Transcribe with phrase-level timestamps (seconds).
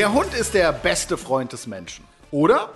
[0.00, 2.70] Der Hund ist der beste Freund des Menschen, oder?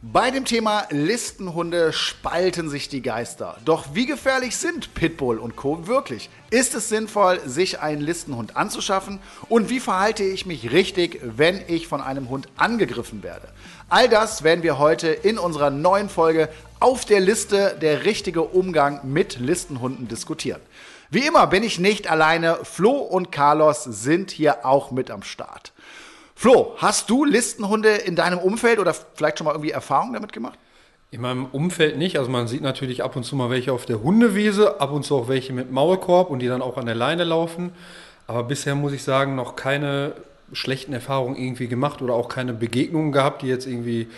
[0.00, 3.58] Bei dem Thema Listenhunde spalten sich die Geister.
[3.66, 5.86] Doch wie gefährlich sind Pitbull und Co.
[5.86, 6.30] wirklich?
[6.48, 9.18] Ist es sinnvoll, sich einen Listenhund anzuschaffen?
[9.50, 13.48] Und wie verhalte ich mich richtig, wenn ich von einem Hund angegriffen werde?
[13.90, 19.00] All das werden wir heute in unserer neuen Folge auf der Liste der richtige Umgang
[19.02, 20.62] mit Listenhunden diskutieren.
[21.10, 22.60] Wie immer bin ich nicht alleine.
[22.62, 25.72] Flo und Carlos sind hier auch mit am Start.
[26.40, 30.58] Flo, hast du Listenhunde in deinem Umfeld oder vielleicht schon mal irgendwie Erfahrungen damit gemacht?
[31.10, 32.18] In meinem Umfeld nicht.
[32.18, 35.16] Also man sieht natürlich ab und zu mal welche auf der Hundewiese, ab und zu
[35.16, 37.72] auch welche mit Maulkorb und die dann auch an der Leine laufen.
[38.26, 40.14] Aber bisher muss ich sagen, noch keine
[40.54, 44.08] schlechten Erfahrungen irgendwie gemacht oder auch keine Begegnungen gehabt, die jetzt irgendwie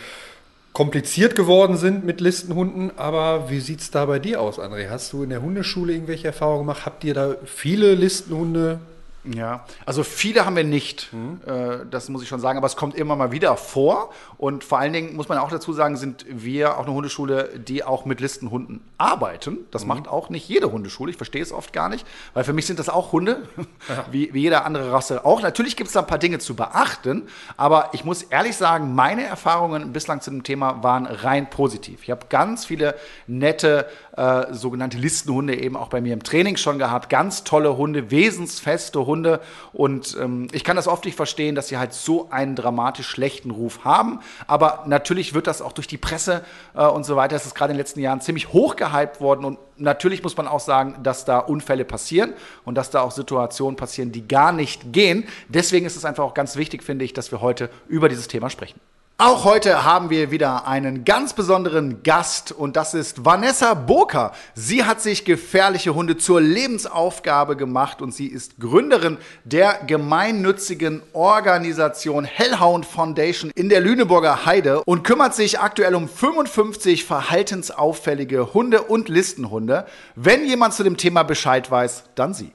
[0.72, 2.96] kompliziert geworden sind mit Listenhunden.
[2.96, 4.88] Aber wie sieht es da bei dir aus, André?
[4.88, 6.86] Hast du in der Hundeschule irgendwelche Erfahrungen gemacht?
[6.86, 8.78] Habt ihr da viele Listenhunde
[9.24, 11.40] ja, also viele haben wir nicht, mhm.
[11.46, 14.12] äh, das muss ich schon sagen, aber es kommt immer mal wieder vor.
[14.36, 17.84] Und vor allen Dingen muss man auch dazu sagen, sind wir auch eine Hundeschule, die
[17.84, 19.58] auch mit Listenhunden arbeiten.
[19.70, 19.88] Das mhm.
[19.88, 22.80] macht auch nicht jede Hundeschule, ich verstehe es oft gar nicht, weil für mich sind
[22.80, 23.48] das auch Hunde,
[23.88, 24.04] ja.
[24.10, 25.40] wie, wie jede andere Rasse auch.
[25.40, 29.24] Natürlich gibt es da ein paar Dinge zu beachten, aber ich muss ehrlich sagen, meine
[29.24, 32.02] Erfahrungen bislang zu dem Thema waren rein positiv.
[32.02, 32.96] Ich habe ganz viele
[33.28, 37.08] nette äh, sogenannte Listenhunde eben auch bei mir im Training schon gehabt.
[37.08, 39.40] Ganz tolle Hunde, wesensfeste Hunde.
[39.72, 43.50] Und ähm, ich kann das oft nicht verstehen, dass sie halt so einen dramatisch schlechten
[43.50, 44.20] Ruf haben.
[44.46, 47.70] Aber natürlich wird das auch durch die Presse äh, und so weiter, das ist gerade
[47.72, 49.46] in den letzten Jahren ziemlich hoch gehypt worden.
[49.46, 53.76] Und natürlich muss man auch sagen, dass da Unfälle passieren und dass da auch Situationen
[53.76, 55.24] passieren, die gar nicht gehen.
[55.48, 58.50] Deswegen ist es einfach auch ganz wichtig, finde ich, dass wir heute über dieses Thema
[58.50, 58.78] sprechen.
[59.24, 64.32] Auch heute haben wir wieder einen ganz besonderen Gast und das ist Vanessa Boker.
[64.56, 72.24] Sie hat sich gefährliche Hunde zur Lebensaufgabe gemacht und sie ist Gründerin der gemeinnützigen Organisation
[72.24, 79.08] Hellhound Foundation in der Lüneburger Heide und kümmert sich aktuell um 55 verhaltensauffällige Hunde und
[79.08, 79.86] Listenhunde.
[80.16, 82.50] Wenn jemand zu dem Thema Bescheid weiß, dann sie.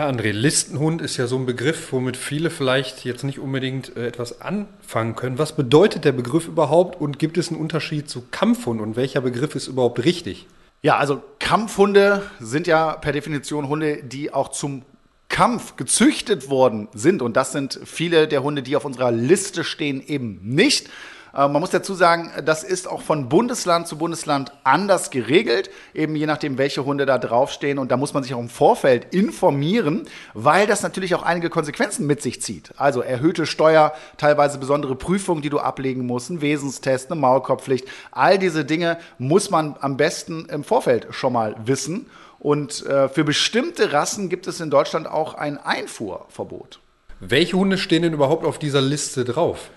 [0.00, 4.06] Ja, André, Listenhund ist ja so ein Begriff, womit viele vielleicht jetzt nicht unbedingt äh,
[4.06, 5.38] etwas anfangen können.
[5.38, 9.54] Was bedeutet der Begriff überhaupt und gibt es einen Unterschied zu Kampfhund und welcher Begriff
[9.54, 10.46] ist überhaupt richtig?
[10.80, 14.86] Ja, also Kampfhunde sind ja per Definition Hunde, die auch zum
[15.28, 17.20] Kampf gezüchtet worden sind.
[17.20, 20.88] Und das sind viele der Hunde, die auf unserer Liste stehen, eben nicht.
[21.34, 26.16] Äh, man muss dazu sagen, das ist auch von Bundesland zu Bundesland anders geregelt, eben
[26.16, 27.78] je nachdem, welche Hunde da draufstehen.
[27.78, 32.06] Und da muss man sich auch im Vorfeld informieren, weil das natürlich auch einige Konsequenzen
[32.06, 32.72] mit sich zieht.
[32.76, 37.86] Also erhöhte Steuer, teilweise besondere Prüfungen, die du ablegen musst, ein Wesenstest, eine Maulkorbpflicht.
[38.10, 42.06] All diese Dinge muss man am besten im Vorfeld schon mal wissen.
[42.38, 46.80] Und äh, für bestimmte Rassen gibt es in Deutschland auch ein Einfuhrverbot.
[47.20, 49.68] Welche Hunde stehen denn überhaupt auf dieser Liste drauf?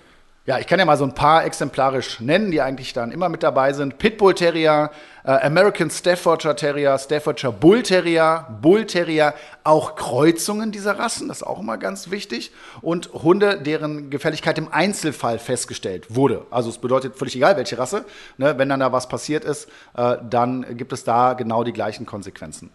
[0.45, 3.43] Ja, ich kann ja mal so ein paar exemplarisch nennen, die eigentlich dann immer mit
[3.43, 3.97] dabei sind.
[3.97, 4.91] Pitbull Terrier,
[5.23, 11.43] äh, American Staffordshire Terrier, Staffordshire Bull Terrier, Bull Terrier, auch Kreuzungen dieser Rassen, das ist
[11.43, 12.51] auch immer ganz wichtig.
[12.81, 16.45] Und Hunde, deren Gefälligkeit im Einzelfall festgestellt wurde.
[16.51, 18.03] Also es bedeutet völlig egal, welche Rasse.
[18.37, 22.05] Ne, wenn dann da was passiert ist, äh, dann gibt es da genau die gleichen
[22.05, 22.69] Konsequenzen.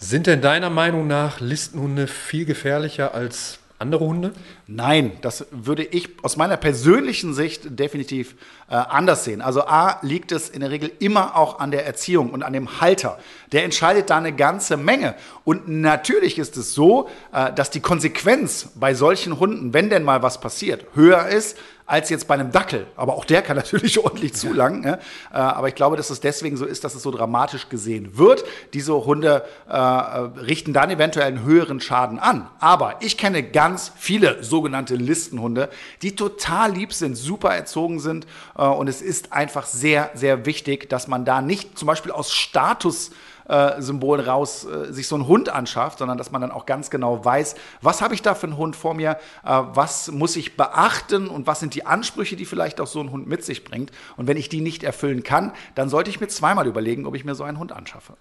[0.00, 4.32] Sind denn deiner Meinung nach Listenhunde viel gefährlicher als andere Hunde?
[4.66, 8.36] Nein, das würde ich aus meiner persönlichen Sicht definitiv
[8.70, 9.42] äh, anders sehen.
[9.42, 12.80] Also A liegt es in der Regel immer auch an der Erziehung und an dem
[12.80, 13.18] Halter.
[13.52, 15.14] Der entscheidet da eine ganze Menge.
[15.44, 20.22] Und natürlich ist es so, äh, dass die Konsequenz bei solchen Hunden, wenn denn mal
[20.22, 21.58] was passiert, höher ist
[21.92, 22.86] als jetzt bei einem Dackel.
[22.96, 24.80] Aber auch der kann natürlich ordentlich zulangen.
[24.80, 24.98] Ne?
[25.30, 28.44] Äh, aber ich glaube, dass es deswegen so ist, dass es so dramatisch gesehen wird.
[28.72, 32.48] Diese Hunde äh, richten dann eventuell einen höheren Schaden an.
[32.60, 35.68] Aber ich kenne ganz viele sogenannte Listenhunde,
[36.00, 38.26] die total lieb sind, super erzogen sind.
[38.56, 42.32] Äh, und es ist einfach sehr, sehr wichtig, dass man da nicht zum Beispiel aus
[42.32, 43.10] Status
[43.48, 46.90] äh, Symbol raus äh, sich so einen Hund anschafft, sondern dass man dann auch ganz
[46.90, 50.56] genau weiß, was habe ich da für einen Hund vor mir, äh, was muss ich
[50.56, 53.90] beachten und was sind die Ansprüche, die vielleicht auch so ein Hund mit sich bringt.
[54.16, 57.24] Und wenn ich die nicht erfüllen kann, dann sollte ich mir zweimal überlegen, ob ich
[57.24, 58.14] mir so einen Hund anschaffe.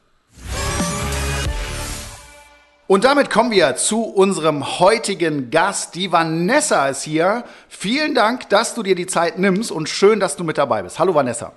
[2.91, 5.95] Und damit kommen wir zu unserem heutigen Gast.
[5.95, 7.45] Die Vanessa ist hier.
[7.69, 11.00] Vielen Dank, dass du dir die Zeit nimmst und schön, dass du mit dabei bist.
[11.00, 11.53] Hallo Vanessa.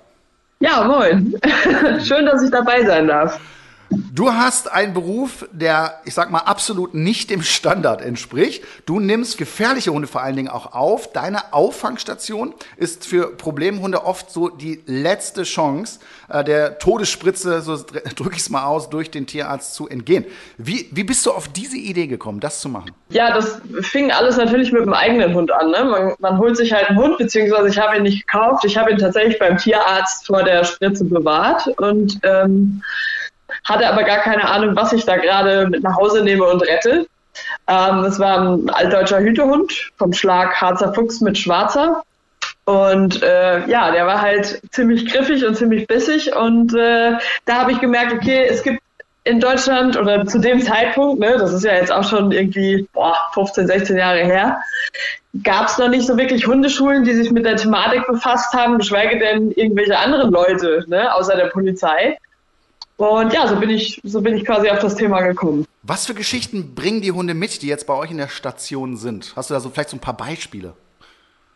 [0.61, 1.35] Ja, moin.
[2.05, 3.37] schön, dass ich dabei sein darf.
[3.89, 8.63] Du hast einen Beruf, der, ich sag mal, absolut nicht dem Standard entspricht.
[8.85, 11.11] Du nimmst gefährliche Hunde vor allen Dingen auch auf.
[11.11, 15.99] Deine Auffangstation ist für Problemhunde oft so die letzte Chance,
[16.29, 17.77] äh, der Todesspritze, so
[18.15, 20.25] drücke ich es mal aus, durch den Tierarzt zu entgehen.
[20.57, 22.91] Wie, wie bist du auf diese Idee gekommen, das zu machen?
[23.09, 25.69] Ja, das fing alles natürlich mit dem eigenen Hund an.
[25.69, 25.83] Ne?
[25.83, 28.65] Man, man holt sich halt einen Hund, beziehungsweise ich habe ihn nicht gekauft.
[28.65, 32.81] Ich habe ihn tatsächlich beim Tierarzt vor der Spritze bewahrt und ähm,
[33.63, 37.07] hatte aber gar keine Ahnung, was ich da gerade mit nach Hause nehme und rette.
[37.67, 42.03] Ähm, es war ein altdeutscher Hütehund vom Schlag Harzer Fuchs mit Schwarzer.
[42.65, 46.35] Und äh, ja, der war halt ziemlich griffig und ziemlich bissig.
[46.35, 47.13] Und äh,
[47.45, 48.81] da habe ich gemerkt, okay, es gibt
[49.23, 53.15] in Deutschland oder zu dem Zeitpunkt, ne, das ist ja jetzt auch schon irgendwie boah,
[53.33, 54.61] 15, 16 Jahre her,
[55.43, 59.17] gab es noch nicht so wirklich Hundeschulen, die sich mit der Thematik befasst haben, geschweige
[59.17, 62.17] denn irgendwelche anderen Leute, ne, außer der Polizei.
[62.97, 65.65] Und ja, so bin ich, so bin ich quasi auf das Thema gekommen.
[65.83, 69.33] Was für Geschichten bringen die Hunde mit, die jetzt bei euch in der Station sind?
[69.35, 70.73] Hast du da so vielleicht so ein paar Beispiele?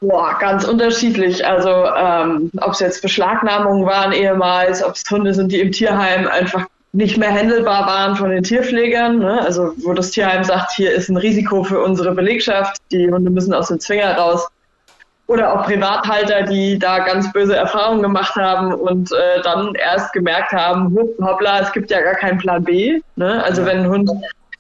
[0.02, 1.46] Boah, ganz unterschiedlich.
[1.46, 6.28] Also ähm, ob es jetzt Beschlagnahmungen waren ehemals, ob es Hunde sind, die im Tierheim
[6.28, 9.20] einfach nicht mehr handelbar waren von den Tierpflegern.
[9.20, 9.42] Ne?
[9.42, 13.54] Also wo das Tierheim sagt, hier ist ein Risiko für unsere Belegschaft, die Hunde müssen
[13.54, 14.48] aus dem Zwinger raus
[15.30, 20.52] oder auch Privathalter, die da ganz böse Erfahrungen gemacht haben und äh, dann erst gemerkt
[20.54, 23.00] haben, hoppla, es gibt ja gar keinen Plan B.
[23.16, 23.44] Ne?
[23.44, 24.10] Also wenn ein Hund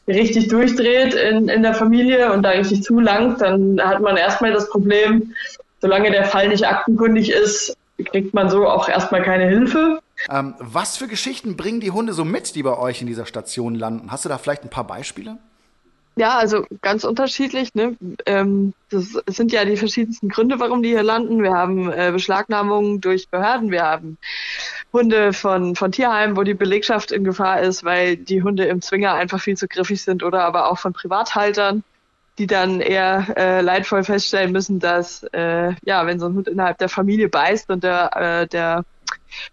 [0.07, 4.69] richtig durchdreht in, in der Familie und da richtig zulangt, dann hat man erstmal das
[4.69, 5.33] Problem,
[5.81, 7.75] solange der Fall nicht aktenkundig ist,
[8.05, 9.99] kriegt man so auch erstmal keine Hilfe.
[10.29, 13.73] Ähm, was für Geschichten bringen die Hunde so mit, die bei euch in dieser Station
[13.73, 14.11] landen?
[14.11, 15.39] Hast du da vielleicht ein paar Beispiele?
[16.15, 17.73] Ja, also ganz unterschiedlich.
[17.75, 17.95] Ne?
[18.25, 21.41] Ähm, das sind ja die verschiedensten Gründe, warum die hier landen.
[21.41, 24.17] Wir haben äh, Beschlagnahmungen durch Behörden, wir haben
[24.91, 29.13] Hunde von, von Tierheimen, wo die Belegschaft in Gefahr ist, weil die Hunde im Zwinger
[29.13, 31.83] einfach viel zu griffig sind oder aber auch von Privathaltern,
[32.37, 36.79] die dann eher äh, leidvoll feststellen müssen, dass äh, ja, wenn so ein Hund innerhalb
[36.79, 38.83] der Familie beißt und der, äh, der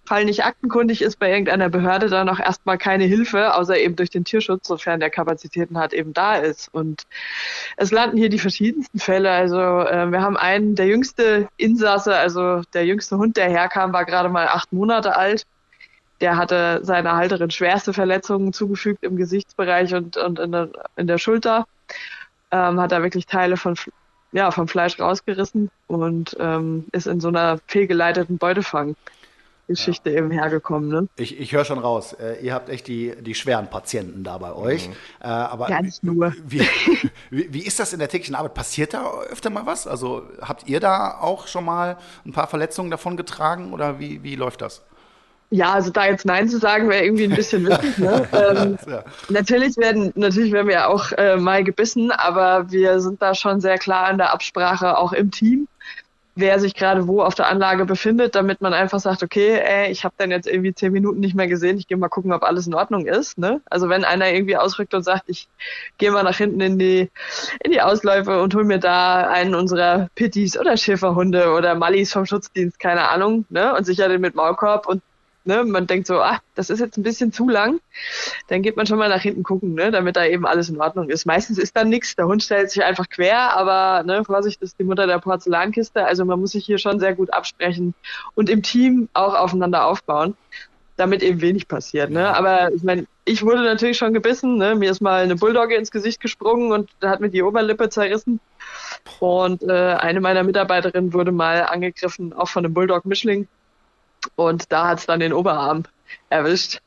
[0.04, 4.10] Fall nicht aktenkundig ist bei irgendeiner Behörde, dann auch erstmal keine Hilfe, außer eben durch
[4.10, 6.72] den Tierschutz, sofern der Kapazitäten hat, eben da ist.
[6.72, 7.02] Und
[7.76, 9.30] es landen hier die verschiedensten Fälle.
[9.30, 14.04] Also äh, wir haben einen, der jüngste Insasse, also der jüngste Hund, der herkam, war
[14.04, 15.46] gerade mal acht Monate alt.
[16.20, 21.18] Der hatte seiner Halterin schwerste Verletzungen zugefügt im Gesichtsbereich und, und in, der, in der
[21.18, 21.66] Schulter.
[22.50, 23.76] Ähm, hat da wirklich Teile von
[24.32, 28.96] ja, vom Fleisch rausgerissen und ähm, ist in so einer fehlgeleiteten Beutefang
[29.66, 30.18] Geschichte ja.
[30.18, 30.88] eben hergekommen.
[30.88, 31.08] Ne?
[31.16, 34.52] Ich, ich höre schon raus, äh, ihr habt echt die, die schweren Patienten da bei
[34.52, 34.88] euch.
[34.88, 34.94] Mhm.
[35.20, 36.32] Äh, aber nicht nur.
[36.46, 36.60] Wie,
[37.30, 38.54] wie, wie, ist das in der täglichen Arbeit?
[38.54, 39.86] Passiert da öfter mal was?
[39.86, 44.36] Also habt ihr da auch schon mal ein paar Verletzungen davon getragen oder wie, wie
[44.36, 44.82] läuft das?
[45.50, 47.98] Ja, also da jetzt Nein zu sagen, wäre irgendwie ein bisschen witzig.
[47.98, 48.28] Ne?
[48.32, 49.04] ähm, ja.
[49.28, 53.78] Natürlich werden, natürlich werden wir auch äh, mal gebissen, aber wir sind da schon sehr
[53.78, 55.68] klar in der Absprache auch im Team
[56.36, 60.04] wer sich gerade wo auf der Anlage befindet, damit man einfach sagt, okay, ey, ich
[60.04, 62.66] habe dann jetzt irgendwie zehn Minuten nicht mehr gesehen, ich gehe mal gucken, ob alles
[62.66, 63.38] in Ordnung ist.
[63.38, 63.62] Ne?
[63.70, 65.48] Also wenn einer irgendwie ausrückt und sagt, ich
[65.98, 67.10] gehe mal nach hinten in die
[67.64, 72.26] in die Ausläufe und hol mir da einen unserer Pitties oder Schäferhunde oder Mallis vom
[72.26, 73.74] Schutzdienst, keine Ahnung, ne?
[73.74, 75.02] und sicher den mit Maulkorb und
[75.46, 77.80] ne, man denkt so, ah, das ist jetzt ein bisschen zu lang,
[78.48, 81.08] dann geht man schon mal nach hinten gucken, ne, damit da eben alles in Ordnung
[81.08, 81.26] ist.
[81.26, 84.78] Meistens ist da nichts, der Hund stellt sich einfach quer, aber ne, Vorsicht, das ist
[84.78, 87.94] die Mutter der Porzellankiste, also man muss sich hier schon sehr gut absprechen
[88.34, 90.36] und im Team auch aufeinander aufbauen,
[90.96, 92.10] damit eben wenig passiert.
[92.10, 92.34] Ne?
[92.34, 94.74] Aber ich meine, ich wurde natürlich schon gebissen, ne?
[94.74, 98.40] mir ist mal eine Bulldogge ins Gesicht gesprungen und hat mir die Oberlippe zerrissen.
[99.20, 103.46] Und äh, eine meiner Mitarbeiterinnen wurde mal angegriffen, auch von einem Bulldog-Mischling.
[104.34, 105.84] Und da hat es dann den Oberarm
[106.28, 106.80] erwischt.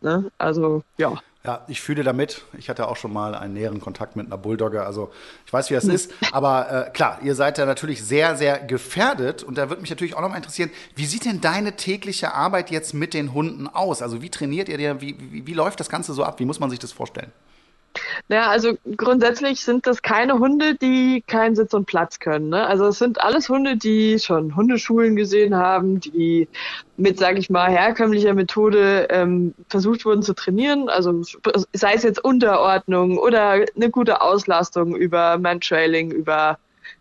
[0.00, 0.30] Ne?
[0.38, 1.14] Also, ja.
[1.46, 2.42] Ja, ich fühle damit.
[2.56, 4.82] Ich hatte auch schon mal einen näheren Kontakt mit einer Bulldogge.
[4.82, 5.12] Also
[5.44, 6.10] ich weiß, wie das ist.
[6.32, 9.42] Aber äh, klar, ihr seid ja natürlich sehr, sehr gefährdet.
[9.42, 12.70] Und da würde mich natürlich auch noch mal interessieren, wie sieht denn deine tägliche Arbeit
[12.70, 14.00] jetzt mit den Hunden aus?
[14.00, 15.02] Also wie trainiert ihr dir?
[15.02, 16.40] Wie, wie, wie läuft das Ganze so ab?
[16.40, 17.30] Wie muss man sich das vorstellen?
[18.28, 22.48] Naja, also grundsätzlich sind das keine Hunde, die keinen Sitz und Platz können.
[22.48, 22.66] Ne?
[22.66, 26.48] Also es sind alles Hunde, die schon Hundeschulen gesehen haben, die
[26.96, 30.88] mit, sage ich mal, herkömmlicher Methode ähm, versucht wurden zu trainieren.
[30.88, 31.22] Also
[31.72, 36.58] sei es jetzt Unterordnung oder eine gute Auslastung über Mantrailing, über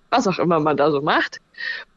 [0.09, 1.39] was auch immer man da so macht.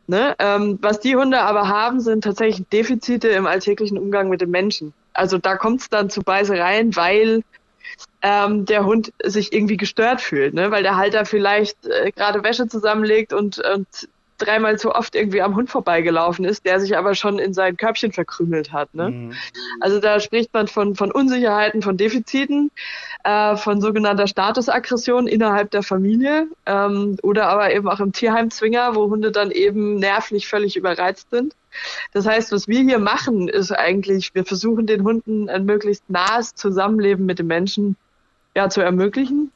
[0.07, 0.37] Ne?
[0.38, 4.93] Ähm, was die Hunde aber haben, sind tatsächlich Defizite im alltäglichen Umgang mit den Menschen.
[5.12, 7.43] Also da kommt es dann zu Beißereien, weil
[8.23, 10.71] ähm, der Hund sich irgendwie gestört fühlt, ne?
[10.71, 13.87] weil der Halter vielleicht äh, gerade Wäsche zusammenlegt und, und
[14.38, 18.12] dreimal zu oft irgendwie am Hund vorbeigelaufen ist, der sich aber schon in sein Körbchen
[18.12, 18.95] verkrümelt hat.
[18.95, 19.11] Ne?
[19.11, 19.33] Mhm.
[19.81, 22.71] Also da spricht man von, von Unsicherheiten, von Defiziten,
[23.25, 29.11] äh, von sogenannter Statusaggression innerhalb der Familie ähm, oder aber eben auch im Tierheimzwinger, wo
[29.11, 31.55] Hunde dann eben nervlich völlig überreizt sind.
[32.12, 36.55] Das heißt, was wir hier machen, ist eigentlich, wir versuchen den Hunden ein möglichst nahes
[36.55, 37.97] Zusammenleben mit den Menschen
[38.55, 39.52] ja, zu ermöglichen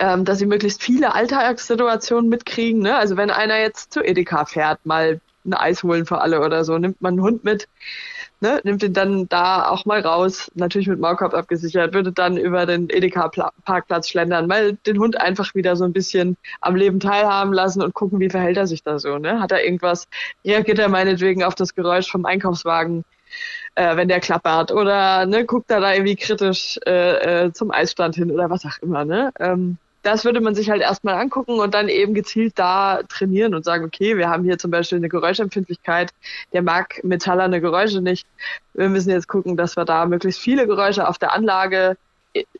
[0.00, 2.80] ähm, dass sie möglichst viele Alltagssituationen mitkriegen.
[2.80, 2.96] Ne?
[2.96, 6.78] Also wenn einer jetzt zu Edeka fährt, mal ein Eis holen für alle oder so,
[6.78, 7.68] nimmt man einen Hund mit,
[8.40, 8.60] ne?
[8.64, 12.88] nimmt ihn dann da auch mal raus, natürlich mit Maulkorb abgesichert, würde dann über den
[12.88, 17.94] Edeka-Parkplatz schlendern, mal den Hund einfach wieder so ein bisschen am Leben teilhaben lassen und
[17.94, 19.18] gucken, wie verhält er sich da so.
[19.18, 19.40] Ne?
[19.40, 20.08] Hat er irgendwas,
[20.44, 23.04] reagiert er meinetwegen auf das Geräusch vom Einkaufswagen,
[23.74, 28.14] äh, wenn der klappert oder ne, guckt er da irgendwie kritisch äh, äh, zum Eisstand
[28.14, 29.04] hin oder was auch immer.
[29.04, 29.30] Ne?
[29.38, 33.64] Ähm, das würde man sich halt erstmal angucken und dann eben gezielt da trainieren und
[33.64, 36.12] sagen, okay, wir haben hier zum Beispiel eine Geräuschempfindlichkeit,
[36.52, 38.26] der mag metallerne Geräusche nicht.
[38.74, 41.96] Wir müssen jetzt gucken, dass wir da möglichst viele Geräusche auf der Anlage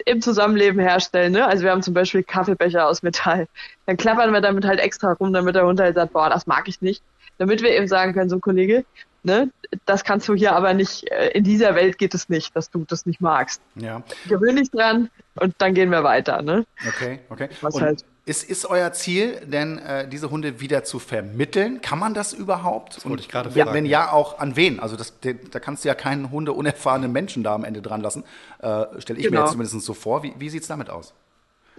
[0.05, 1.33] im Zusammenleben herstellen.
[1.33, 1.47] Ne?
[1.47, 3.47] Also wir haben zum Beispiel Kaffeebecher aus Metall.
[3.87, 6.69] Dann klappern wir damit halt extra rum, damit der Hund halt sagt, boah, das mag
[6.69, 7.03] ich nicht.
[7.39, 8.85] Damit wir eben sagen können, so Kollege,
[9.23, 9.51] Ne?
[9.87, 12.85] Das kannst du hier aber nicht, äh, in dieser Welt geht es nicht, dass du
[12.87, 13.61] das nicht magst.
[13.77, 14.03] Ja.
[14.29, 16.43] Gewöhn dich dran und dann gehen wir weiter.
[16.43, 16.65] Ne?
[16.87, 17.49] Okay, okay.
[17.61, 21.81] Was und halt ist, ist euer Ziel denn, äh, diese Hunde wieder zu vermitteln?
[21.81, 22.97] Kann man das überhaupt?
[22.97, 23.75] Das wollte ich gerade fragen.
[23.75, 24.79] Wenn ja, auch an wen?
[24.79, 28.25] Also das, da kannst du ja keinen Hunde unerfahrenen Menschen da am Ende dran lassen.
[28.61, 29.41] Äh, Stelle ich genau.
[29.41, 30.23] mir jetzt zumindest so vor.
[30.23, 31.13] Wie, wie sieht es damit aus?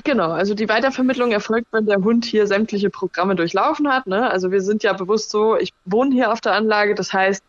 [0.03, 4.07] Genau, also die Weitervermittlung erfolgt, wenn der Hund hier sämtliche Programme durchlaufen hat.
[4.07, 4.29] Ne?
[4.29, 7.43] Also wir sind ja bewusst so, ich wohne hier auf der Anlage, das heißt,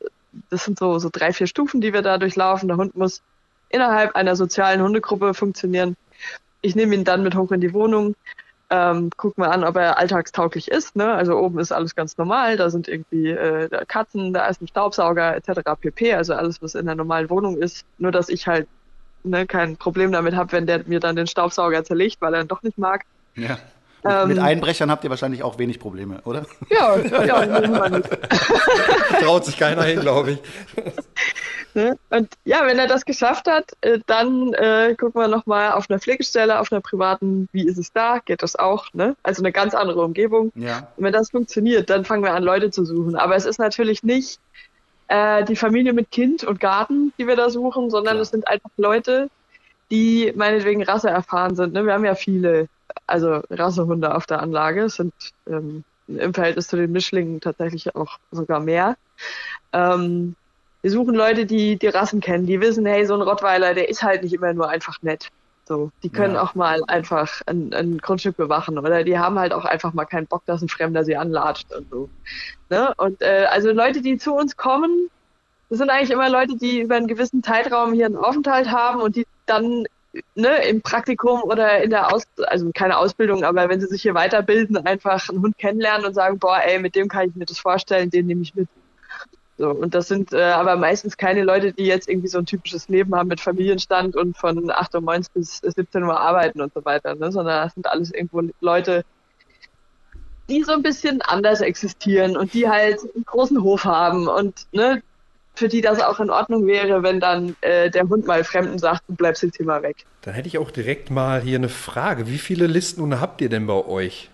[0.51, 2.69] das sind so, so drei, vier Stufen, die wir da durchlaufen.
[2.69, 3.23] Der Hund muss
[3.69, 5.97] innerhalb einer sozialen Hundegruppe funktionieren.
[6.61, 8.15] Ich nehme ihn dann mit hoch in die Wohnung,
[8.71, 10.97] ähm, guck mal an, ob er alltagstauglich ist.
[10.97, 11.13] Ne?
[11.13, 15.37] Also oben ist alles ganz normal, da sind irgendwie äh, Katzen, da ist ein Staubsauger
[15.37, 15.61] etc.
[15.81, 16.15] pp.
[16.15, 17.85] Also alles, was in der normalen Wohnung ist.
[17.99, 18.67] Nur dass ich halt
[19.25, 22.49] ne, kein Problem damit habe, wenn der mir dann den Staubsauger zerlegt, weil er ihn
[22.49, 23.05] doch nicht mag.
[23.35, 23.59] Ja.
[24.05, 26.45] Mit, ähm, mit Einbrechern habt ihr wahrscheinlich auch wenig Probleme, oder?
[26.69, 28.11] Ja, ja, nicht.
[29.21, 30.39] Traut sich keiner hin, glaube ich.
[31.75, 31.97] Ne?
[32.11, 35.99] Und ja, wenn er das geschafft hat, äh, dann äh, gucken wir nochmal auf einer
[35.99, 38.19] Pflegestelle, auf einer privaten, wie ist es da?
[38.19, 38.93] Geht das auch?
[38.93, 39.17] Ne?
[39.23, 40.53] Also eine ganz andere Umgebung.
[40.55, 40.89] Ja.
[40.97, 43.17] Und wenn das funktioniert, dann fangen wir an, Leute zu suchen.
[43.17, 44.39] Aber es ist natürlich nicht
[45.13, 48.71] äh, die Familie mit Kind und Garten, die wir da suchen, sondern es sind einfach
[48.79, 49.29] Leute,
[49.91, 51.75] die meinetwegen Rasse erfahren sind.
[51.75, 51.85] Ne?
[51.85, 52.69] Wir haben ja viele,
[53.07, 55.13] also Rassehunde auf der Anlage, es sind
[55.47, 58.97] ähm, im Verhältnis zu den Mischlingen tatsächlich auch sogar mehr.
[59.75, 60.35] Ähm,
[60.81, 64.03] wir suchen Leute, die die Rassen kennen, die wissen, hey, so ein Rottweiler, der ist
[64.03, 65.29] halt nicht immer nur einfach nett.
[65.65, 66.43] So, die können ja.
[66.43, 70.27] auch mal einfach ein, ein, Grundstück bewachen oder die haben halt auch einfach mal keinen
[70.27, 72.11] Bock, dass ein Fremder sie anlatscht und so.
[72.69, 72.93] Ne?
[72.97, 75.09] Und äh, also Leute, die zu uns kommen,
[75.71, 79.15] das sind eigentlich immer Leute, die über einen gewissen Zeitraum hier einen Aufenthalt haben und
[79.15, 79.87] die dann
[80.35, 84.15] ne, im Praktikum oder in der Aus also keine Ausbildung, aber wenn sie sich hier
[84.15, 87.59] weiterbilden, einfach einen Hund kennenlernen und sagen, boah, ey, mit dem kann ich mir das
[87.59, 88.69] vorstellen, den nehme ich mit.
[89.59, 92.89] So, und das sind äh, aber meistens keine Leute, die jetzt irgendwie so ein typisches
[92.89, 96.85] Leben haben mit Familienstand und von 8 Uhr morgens bis 17 Uhr arbeiten und so
[96.85, 97.31] weiter, ne?
[97.31, 99.05] sondern das sind alles irgendwo Leute,
[100.49, 105.03] die so ein bisschen anders existieren und die halt einen großen Hof haben und ne,
[105.55, 109.03] für die das auch in Ordnung wäre, wenn dann äh, der Hund mal Fremden sagt,
[109.09, 110.07] du bleibst jetzt hier mal weg.
[110.23, 112.27] Dann hätte ich auch direkt mal hier eine Frage.
[112.27, 114.31] Wie viele Listenhunde habt ihr denn bei euch?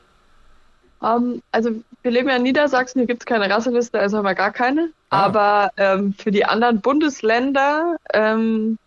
[1.00, 1.70] Um, ähm, also
[2.02, 4.90] wir leben ja in Niedersachsen, hier gibt es keine Rasseliste, also haben wir gar keine.
[5.10, 5.24] Ah.
[5.24, 8.78] Aber ähm, für die anderen Bundesländer ähm,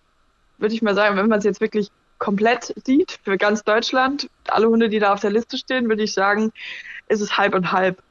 [0.58, 1.90] würde ich mal sagen, wenn man es jetzt wirklich
[2.20, 6.14] komplett sieht, für ganz Deutschland, alle Hunde, die da auf der Liste stehen, würde ich
[6.14, 6.52] sagen,
[7.08, 8.02] ist es halb und halb.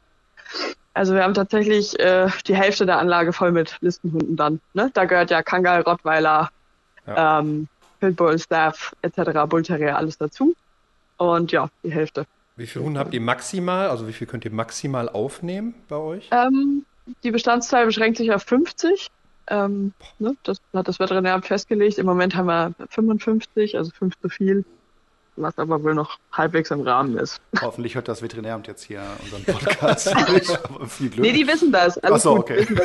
[0.94, 4.60] Also wir haben tatsächlich äh, die Hälfte der Anlage voll mit Listenhunden dann.
[4.74, 4.90] Ne?
[4.92, 6.50] Da gehört ja Kangal, Rottweiler,
[7.06, 7.38] ja.
[7.38, 7.68] ähm,
[8.00, 10.54] Pitbull, Staff etc., Bullterrier, alles dazu.
[11.16, 12.26] Und ja, die Hälfte.
[12.60, 13.88] Wie viele Hunde habt ihr maximal?
[13.88, 16.28] Also wie viel könnt ihr maximal aufnehmen bei euch?
[16.30, 16.84] Ähm,
[17.24, 19.08] die Bestandszahl beschränkt sich auf 50.
[19.46, 21.96] Ähm, ne, das hat das Veterinäramt festgelegt.
[21.96, 24.64] Im Moment haben wir 55, also fünf zu viel
[25.36, 27.40] was aber wohl noch halbwegs im Rahmen ist.
[27.62, 30.08] Hoffentlich hört das Veterinäramt jetzt hier unseren Podcast
[30.88, 31.24] Viel Glück.
[31.24, 31.96] Nee, die wissen das.
[31.98, 32.66] Alles Ach so, okay.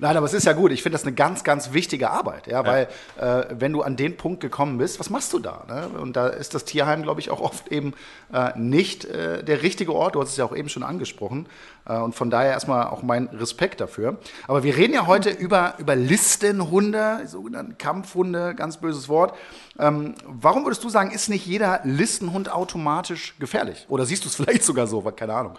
[0.00, 0.72] Nein, aber es ist ja gut.
[0.72, 2.66] Ich finde das eine ganz, ganz wichtige Arbeit, ja, ja.
[2.66, 2.88] weil
[3.18, 5.64] äh, wenn du an den Punkt gekommen bist, was machst du da?
[5.68, 5.88] Ne?
[6.00, 7.92] Und da ist das Tierheim, glaube ich, auch oft eben
[8.32, 10.14] äh, nicht äh, der richtige Ort.
[10.14, 11.46] Du hast es ja auch eben schon angesprochen.
[11.86, 14.16] Äh, und von daher erstmal auch mein Respekt dafür.
[14.48, 19.36] Aber wir reden ja heute über, über Listenhunde, sogenannten Kampfhunde, ganz böses Wort.
[19.78, 23.86] Ähm, warum würdest du sagen, ist nicht jeder Listenhund automatisch gefährlich?
[23.88, 25.02] Oder siehst du es vielleicht sogar so?
[25.02, 25.58] Keine Ahnung.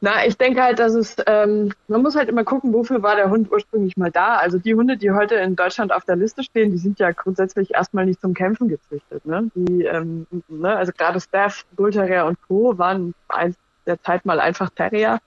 [0.00, 3.30] Na, ich denke halt, dass es, ähm, man muss halt immer gucken, wofür war der
[3.30, 4.36] Hund ursprünglich mal da.
[4.36, 7.72] Also die Hunde, die heute in Deutschland auf der Liste stehen, die sind ja grundsätzlich
[7.72, 9.24] erstmal nicht zum Kämpfen gezüchtet.
[9.24, 9.50] Ne?
[9.54, 12.76] Die, ähm, ne, also gerade Staff, Bull und Co.
[12.76, 15.18] waren eins der Zeit mal einfach Terrier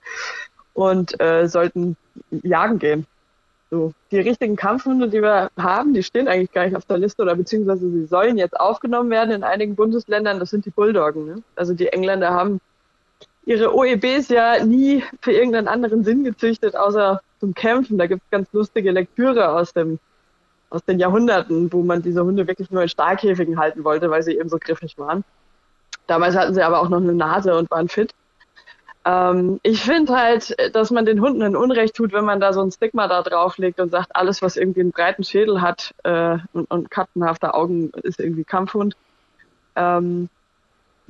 [0.74, 1.96] und äh, sollten
[2.30, 3.06] jagen gehen.
[3.70, 7.22] So, die richtigen Kampfhunde, die wir haben, die stehen eigentlich gar nicht auf der Liste
[7.22, 10.40] oder beziehungsweise sie sollen jetzt aufgenommen werden in einigen Bundesländern.
[10.40, 11.26] Das sind die Bulldoggen.
[11.26, 11.42] Ne?
[11.54, 12.60] Also die Engländer haben
[13.50, 17.98] ihre OEBs ja nie für irgendeinen anderen Sinn gezüchtet, außer zum Kämpfen.
[17.98, 19.98] Da gibt es ganz lustige Lektüre aus dem
[20.70, 24.38] aus den Jahrhunderten, wo man diese Hunde wirklich nur in Stahlkäfigen halten wollte, weil sie
[24.38, 25.24] eben so griffig waren.
[26.06, 28.12] Damals hatten sie aber auch noch eine Nase und waren fit.
[29.04, 32.60] Ähm, ich finde halt, dass man den Hunden ein Unrecht tut, wenn man da so
[32.60, 36.70] ein Stigma da drauflegt und sagt, alles, was irgendwie einen breiten Schädel hat äh, und,
[36.70, 38.94] und kattenhafte Augen, ist irgendwie Kampfhund.
[39.74, 40.28] Ähm,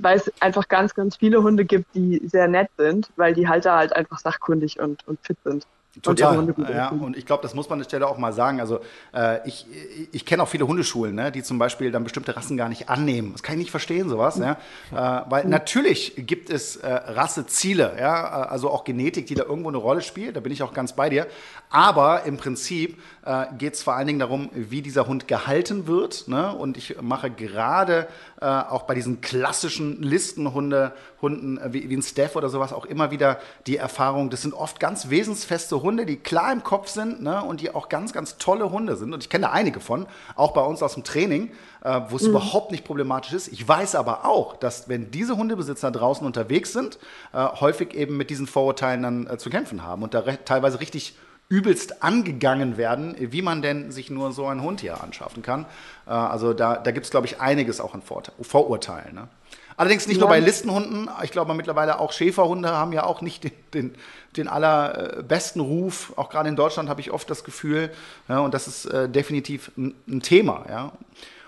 [0.03, 3.77] weil es einfach ganz, ganz viele Hunde gibt, die sehr nett sind, weil die Halter
[3.77, 5.67] halt einfach sachkundig und, und fit sind.
[6.03, 6.39] Total.
[6.39, 8.61] Und ja, und ich glaube, das muss man an der Stelle auch mal sagen.
[8.61, 8.79] Also
[9.13, 9.67] äh, ich,
[10.13, 13.33] ich kenne auch viele Hundeschulen, ne, die zum Beispiel dann bestimmte Rassen gar nicht annehmen.
[13.33, 14.39] Das kann ich nicht verstehen, sowas.
[14.39, 14.53] Ja?
[14.93, 19.79] Äh, weil natürlich gibt es äh, Rasseziele, ja, also auch Genetik, die da irgendwo eine
[19.79, 20.37] Rolle spielt.
[20.37, 21.27] Da bin ich auch ganz bei dir.
[21.71, 26.29] Aber im Prinzip äh, geht es vor allen Dingen darum, wie dieser Hund gehalten wird.
[26.29, 26.55] Ne?
[26.55, 28.07] Und ich mache gerade
[28.41, 32.87] äh, auch bei diesen klassischen Listenhunde, Hunden äh, wie, wie ein Steph oder sowas auch
[32.87, 37.23] immer wieder die Erfahrung, das sind oft ganz wesensfeste Hunde, die klar im Kopf sind
[37.23, 37.45] ne?
[37.45, 39.13] und die auch ganz, ganz tolle Hunde sind.
[39.13, 40.07] Und ich kenne da einige von,
[40.37, 41.51] auch bei uns aus dem Training,
[41.85, 42.31] äh, wo es mhm.
[42.31, 43.49] überhaupt nicht problematisch ist.
[43.49, 46.99] Ich weiß aber auch, dass wenn diese Hundebesitzer draußen unterwegs sind,
[47.33, 51.15] äh, häufig eben mit diesen Vorurteilen dann zu kämpfen haben und da teilweise richtig
[51.51, 55.67] übelst angegangen werden, wie man denn sich nur so einen Hund hier anschaffen kann.
[56.07, 58.03] Äh, also da, da gibt es, glaube ich, einiges auch an
[58.41, 59.15] Vorurteilen.
[59.15, 59.29] Ne?
[59.77, 60.21] Allerdings nicht ja.
[60.21, 63.95] nur bei Listenhunden, ich glaube mittlerweile auch Schäferhunde haben ja auch nicht den, den,
[64.37, 66.13] den allerbesten Ruf.
[66.17, 67.91] Auch gerade in Deutschland habe ich oft das Gefühl,
[68.29, 70.67] ja, und das ist äh, definitiv ein, ein Thema.
[70.69, 70.93] Ja.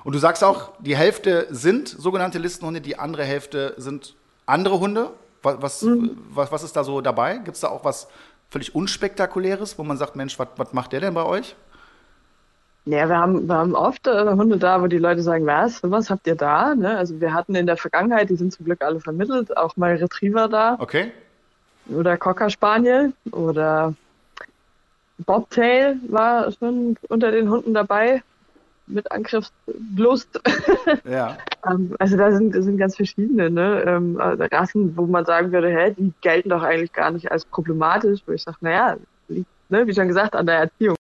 [0.03, 5.11] Und du sagst auch, die Hälfte sind sogenannte Listenhunde, die andere Hälfte sind andere Hunde.
[5.43, 6.17] Was, was, mhm.
[6.31, 7.37] was, was ist da so dabei?
[7.37, 8.09] Gibt es da auch was
[8.53, 11.57] völlig unspektakuläres, wo man sagt, Mensch, was macht der denn bei euch?
[12.85, 16.11] Ja, wir haben, wir haben oft äh, Hunde da, wo die Leute sagen, was, was
[16.11, 16.75] habt ihr da?
[16.75, 16.99] Ne?
[16.99, 20.49] Also wir hatten in der Vergangenheit, die sind zum Glück alle vermittelt, auch mal Retriever
[20.49, 20.77] da.
[20.79, 21.13] Okay.
[21.89, 23.95] Oder Cocker Spaniel oder
[25.19, 28.23] Bobtail war schon unter den Hunden dabei
[28.87, 30.41] mit Angriffslust.
[31.05, 31.39] Ja.
[31.65, 33.85] Ähm, also da sind, sind ganz verschiedene ne?
[33.87, 37.45] Ähm, also Rassen, wo man sagen würde, hä, die gelten doch eigentlich gar nicht als
[37.45, 38.97] problematisch, wo ich sage, naja,
[39.29, 40.97] liegt, ne, wie schon gesagt, an der Erziehung.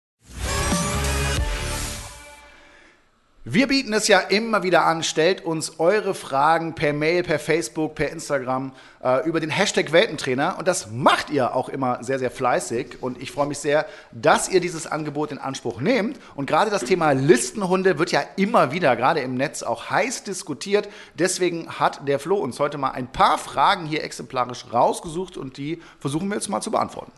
[3.49, 7.95] Wir bieten es ja immer wieder an, stellt uns eure Fragen per Mail, per Facebook,
[7.95, 10.57] per Instagram äh, über den Hashtag Weltentrainer.
[10.59, 13.01] Und das macht ihr auch immer sehr, sehr fleißig.
[13.01, 16.19] Und ich freue mich sehr, dass ihr dieses Angebot in Anspruch nehmt.
[16.35, 20.89] Und gerade das Thema Listenhunde wird ja immer wieder, gerade im Netz, auch heiß diskutiert.
[21.17, 25.81] Deswegen hat der Flo uns heute mal ein paar Fragen hier exemplarisch rausgesucht und die
[26.01, 27.13] versuchen wir jetzt mal zu beantworten.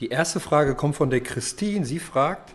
[0.00, 1.86] Die erste Frage kommt von der Christine.
[1.86, 2.52] Sie fragt,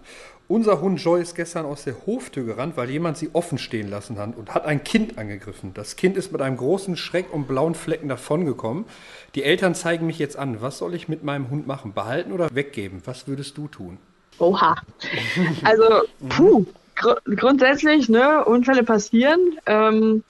[0.49, 4.17] unser Hund Joy ist gestern aus der Hoftür gerannt, weil jemand sie offen stehen lassen
[4.17, 5.73] hat und hat ein Kind angegriffen.
[5.75, 8.85] Das Kind ist mit einem großen Schreck und blauen Flecken davongekommen.
[9.35, 10.59] Die Eltern zeigen mich jetzt an.
[10.59, 11.93] Was soll ich mit meinem Hund machen?
[11.93, 13.01] Behalten oder weggeben?
[13.05, 13.99] Was würdest du tun?
[14.39, 14.75] Oha.
[15.63, 16.65] Also, puh.
[16.95, 19.39] Gr grundsätzlich, ne, Unfälle passieren.
[19.67, 20.23] Ähm,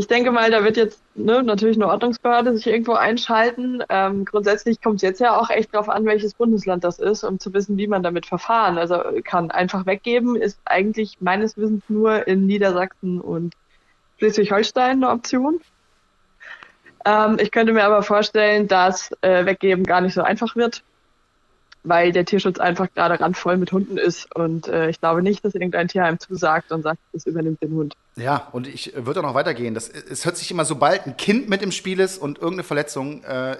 [0.00, 3.82] ich denke mal, da wird jetzt ne, natürlich eine Ordnungsbehörde sich irgendwo einschalten.
[3.90, 7.38] Ähm, grundsätzlich kommt es jetzt ja auch echt darauf an, welches Bundesland das ist, um
[7.38, 8.78] zu wissen, wie man damit verfahren.
[8.78, 13.52] Also kann einfach weggeben, ist eigentlich meines Wissens nur in Niedersachsen und
[14.16, 15.60] Schleswig-Holstein eine Option.
[17.04, 20.82] Ähm, ich könnte mir aber vorstellen, dass äh, Weggeben gar nicht so einfach wird
[21.82, 24.34] weil der Tierschutz einfach gerade randvoll mit Hunden ist.
[24.34, 27.94] Und äh, ich glaube nicht, dass irgendein Tierheim zusagt und sagt, es übernimmt den Hund.
[28.16, 29.72] Ja, und ich würde auch noch weitergehen.
[29.72, 33.22] Das, es hört sich immer, sobald ein Kind mit im Spiel ist und irgendeine Verletzung,
[33.24, 33.56] äh,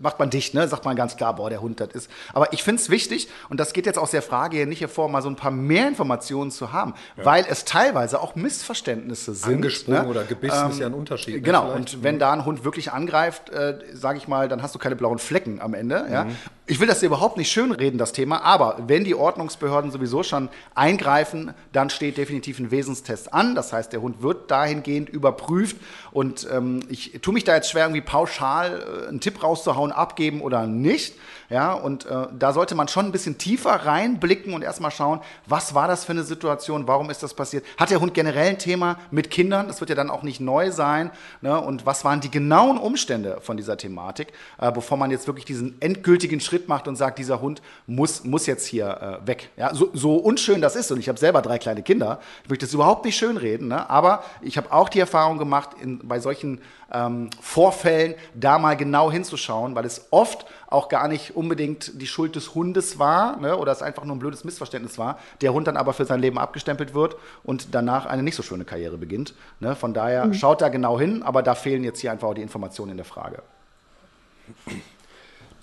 [0.00, 0.68] macht man dicht, ne?
[0.68, 2.10] sagt man ganz klar, boah, der Hund das ist.
[2.34, 5.08] Aber ich finde es wichtig, und das geht jetzt aus der Frage hier nicht hervor,
[5.08, 7.24] mal so ein paar mehr Informationen zu haben, ja.
[7.24, 9.54] weil es teilweise auch Missverständnisse sind.
[9.54, 10.08] Angesprungen ne?
[10.08, 11.36] oder gebissen ähm, ist ja ein Unterschied.
[11.36, 14.74] Ne, genau, und wenn da ein Hund wirklich angreift, äh, sage ich mal, dann hast
[14.74, 16.04] du keine blauen Flecken am Ende.
[16.06, 16.12] Mhm.
[16.12, 16.26] Ja?
[16.66, 20.48] Ich will das dir überhaupt nicht schönreden, das Thema, aber wenn die Ordnungsbehörden sowieso schon
[20.74, 23.54] eingreifen, dann steht definitiv ein Wesenstest an.
[23.54, 25.76] Das heißt, heißt, der Hund wird dahingehend überprüft
[26.10, 30.40] und ähm, ich tue mich da jetzt schwer, irgendwie pauschal äh, einen Tipp rauszuhauen, abgeben
[30.40, 31.14] oder nicht.
[31.48, 35.74] Ja, und äh, da sollte man schon ein bisschen tiefer reinblicken und erstmal schauen, was
[35.74, 37.64] war das für eine Situation, warum ist das passiert?
[37.76, 39.68] Hat der Hund generell ein Thema mit Kindern?
[39.68, 41.10] Das wird ja dann auch nicht neu sein.
[41.40, 41.60] Ne?
[41.60, 45.80] Und was waren die genauen Umstände von dieser Thematik, äh, bevor man jetzt wirklich diesen
[45.80, 49.50] endgültigen Schritt macht und sagt, dieser Hund muss, muss jetzt hier äh, weg.
[49.56, 52.66] Ja, so, so unschön das ist, und ich habe selber drei kleine Kinder, ich möchte
[52.66, 53.88] das überhaupt nicht schön reden, ne?
[53.88, 56.60] aber ich habe auch die Erfahrung gemacht, in, bei solchen
[56.92, 62.36] ähm, Vorfällen da mal genau hinzuschauen, weil es oft auch gar nicht unbedingt die Schuld
[62.36, 65.76] des Hundes war ne, oder es einfach nur ein blödes Missverständnis war, der Hund dann
[65.76, 69.34] aber für sein Leben abgestempelt wird und danach eine nicht so schöne Karriere beginnt.
[69.60, 69.74] Ne.
[69.76, 70.34] Von daher mhm.
[70.34, 73.06] schaut da genau hin, aber da fehlen jetzt hier einfach auch die Informationen in der
[73.06, 73.42] Frage.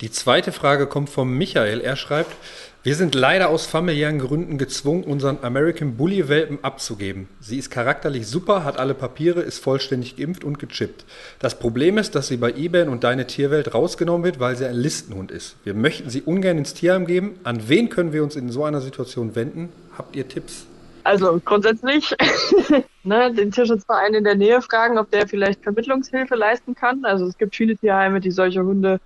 [0.00, 1.80] Die zweite Frage kommt von Michael.
[1.80, 2.34] Er schreibt,
[2.82, 7.28] wir sind leider aus familiären Gründen gezwungen, unseren American Bully Welpen abzugeben.
[7.40, 11.06] Sie ist charakterlich super, hat alle Papiere, ist vollständig geimpft und gechippt.
[11.38, 14.74] Das Problem ist, dass sie bei eBay und Deine Tierwelt rausgenommen wird, weil sie ein
[14.74, 15.56] Listenhund ist.
[15.64, 17.38] Wir möchten sie ungern ins Tierheim geben.
[17.44, 19.72] An wen können wir uns in so einer Situation wenden?
[19.96, 20.66] Habt ihr Tipps?
[21.04, 22.14] Also grundsätzlich
[23.04, 27.04] ne, den Tierschutzverein in der Nähe fragen, ob der vielleicht Vermittlungshilfe leisten kann.
[27.04, 29.00] Also es gibt viele Tierheime, die solche Hunde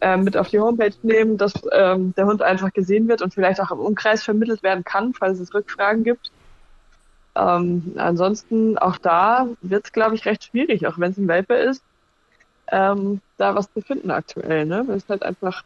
[0.00, 3.60] äh, mit auf die Homepage nehmen, dass ähm, der Hund einfach gesehen wird und vielleicht
[3.60, 6.30] auch im Umkreis vermittelt werden kann, falls es Rückfragen gibt.
[7.34, 11.54] Ähm, ansonsten auch da wird es, glaube ich, recht schwierig, auch wenn es ein Welpe
[11.54, 11.82] ist,
[12.72, 14.66] ähm, da was zu finden aktuell.
[14.66, 14.84] Ne?
[14.86, 15.62] Das ist halt einfach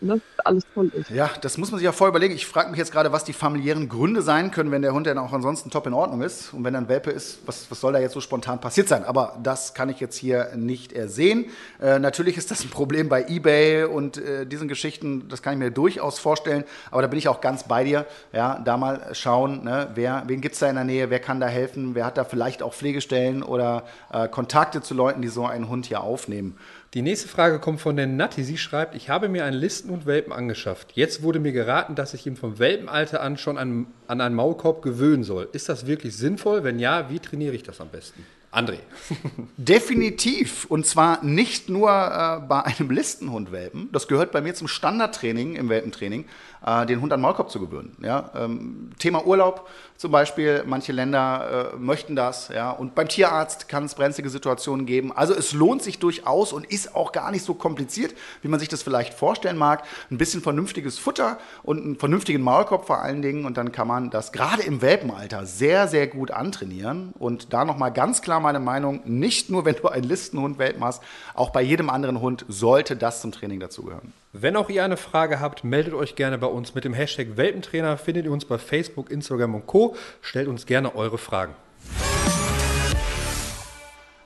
[0.00, 1.10] ne, alles toll ist.
[1.10, 2.34] Ja, das muss man sich ja voll überlegen.
[2.34, 5.18] Ich frage mich jetzt gerade, was die familiären Gründe sein können, wenn der Hund dann
[5.18, 6.52] auch ansonsten top in Ordnung ist.
[6.52, 9.04] Und wenn er ein Welpe ist, was, was soll da jetzt so spontan passiert sein?
[9.04, 11.46] Aber das kann ich jetzt hier nicht ersehen.
[11.80, 15.58] Äh, natürlich ist das ein Problem bei Ebay und äh, diesen Geschichten, das kann ich
[15.58, 16.64] mir durchaus vorstellen.
[16.90, 18.06] Aber da bin ich auch ganz bei dir.
[18.32, 21.40] Ja, da mal schauen, ne, wer, wen gibt es da in der Nähe, wer kann
[21.40, 25.46] da helfen, wer hat da vielleicht auch Pflegestellen oder äh, Kontakte zu Leuten, die so
[25.46, 26.56] einen Hund hier aufnehmen.
[26.96, 28.42] Die nächste Frage kommt von der Natti.
[28.42, 30.92] Sie schreibt, ich habe mir einen Listen und Welpen angeschafft.
[30.94, 34.82] Jetzt wurde mir geraten, dass ich ihn vom Welpenalter an schon an, an einen Maulkorb
[34.82, 35.48] gewöhnen soll.
[35.52, 36.64] Ist das wirklich sinnvoll?
[36.64, 38.24] Wenn ja, wie trainiere ich das am besten?
[38.52, 38.78] André.
[39.56, 40.64] Definitiv.
[40.66, 43.90] Und zwar nicht nur äh, bei einem Listenhund-Welpen.
[43.92, 46.24] Das gehört bei mir zum Standardtraining im Welpentraining,
[46.64, 47.96] äh, den Hund an Maulkorb zu gewöhnen.
[48.02, 48.30] Ja?
[48.34, 50.64] Ähm, Thema Urlaub zum Beispiel.
[50.66, 52.48] Manche Länder äh, möchten das.
[52.48, 52.70] Ja?
[52.70, 55.12] Und beim Tierarzt kann es brenzlige Situationen geben.
[55.12, 58.68] Also es lohnt sich durchaus und ist auch gar nicht so kompliziert, wie man sich
[58.68, 59.84] das vielleicht vorstellen mag.
[60.10, 63.44] Ein bisschen vernünftiges Futter und einen vernünftigen Maulkorb vor allen Dingen.
[63.44, 67.12] Und dann kann man das gerade im Welpenalter sehr, sehr gut antrainieren.
[67.18, 71.02] Und da nochmal ganz klar meine Meinung, nicht nur wenn du einen Listenhund Welpen hast,
[71.34, 74.12] auch bei jedem anderen Hund sollte das zum Training dazugehören.
[74.38, 77.96] Wenn auch ihr eine Frage habt, meldet euch gerne bei uns mit dem Hashtag Welpentrainer.
[77.96, 79.96] Findet ihr uns bei Facebook, Instagram und Co.
[80.20, 81.54] Stellt uns gerne eure Fragen.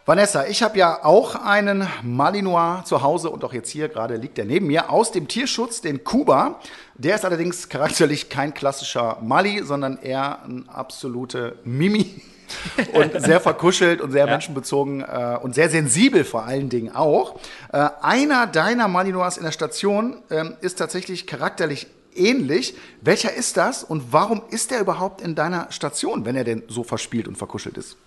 [0.06, 4.38] Vanessa, ich habe ja auch einen Malinois zu Hause und auch jetzt hier gerade liegt
[4.38, 6.58] er neben mir aus dem Tierschutz, den Kuba.
[6.94, 12.22] Der ist allerdings charakterlich kein klassischer Mali, sondern eher ein absolute Mimi
[12.94, 14.30] und sehr verkuschelt und sehr ja.
[14.30, 17.38] menschenbezogen äh, und sehr sensibel vor allen Dingen auch.
[17.70, 22.74] Äh, einer deiner Malinois in der Station äh, ist tatsächlich charakterlich ähnlich.
[23.02, 26.84] Welcher ist das und warum ist er überhaupt in deiner Station, wenn er denn so
[26.84, 27.98] verspielt und verkuschelt ist?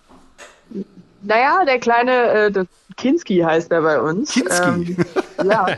[1.24, 2.64] Naja, der kleine äh,
[2.96, 4.32] Kinski heißt er bei uns.
[4.32, 4.96] Kinski?
[5.38, 5.66] Ähm, ja.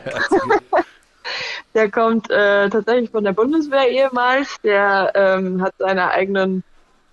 [1.74, 4.60] der kommt äh, tatsächlich von der Bundeswehr ehemals.
[4.62, 6.62] Der ähm, hat seine eigenen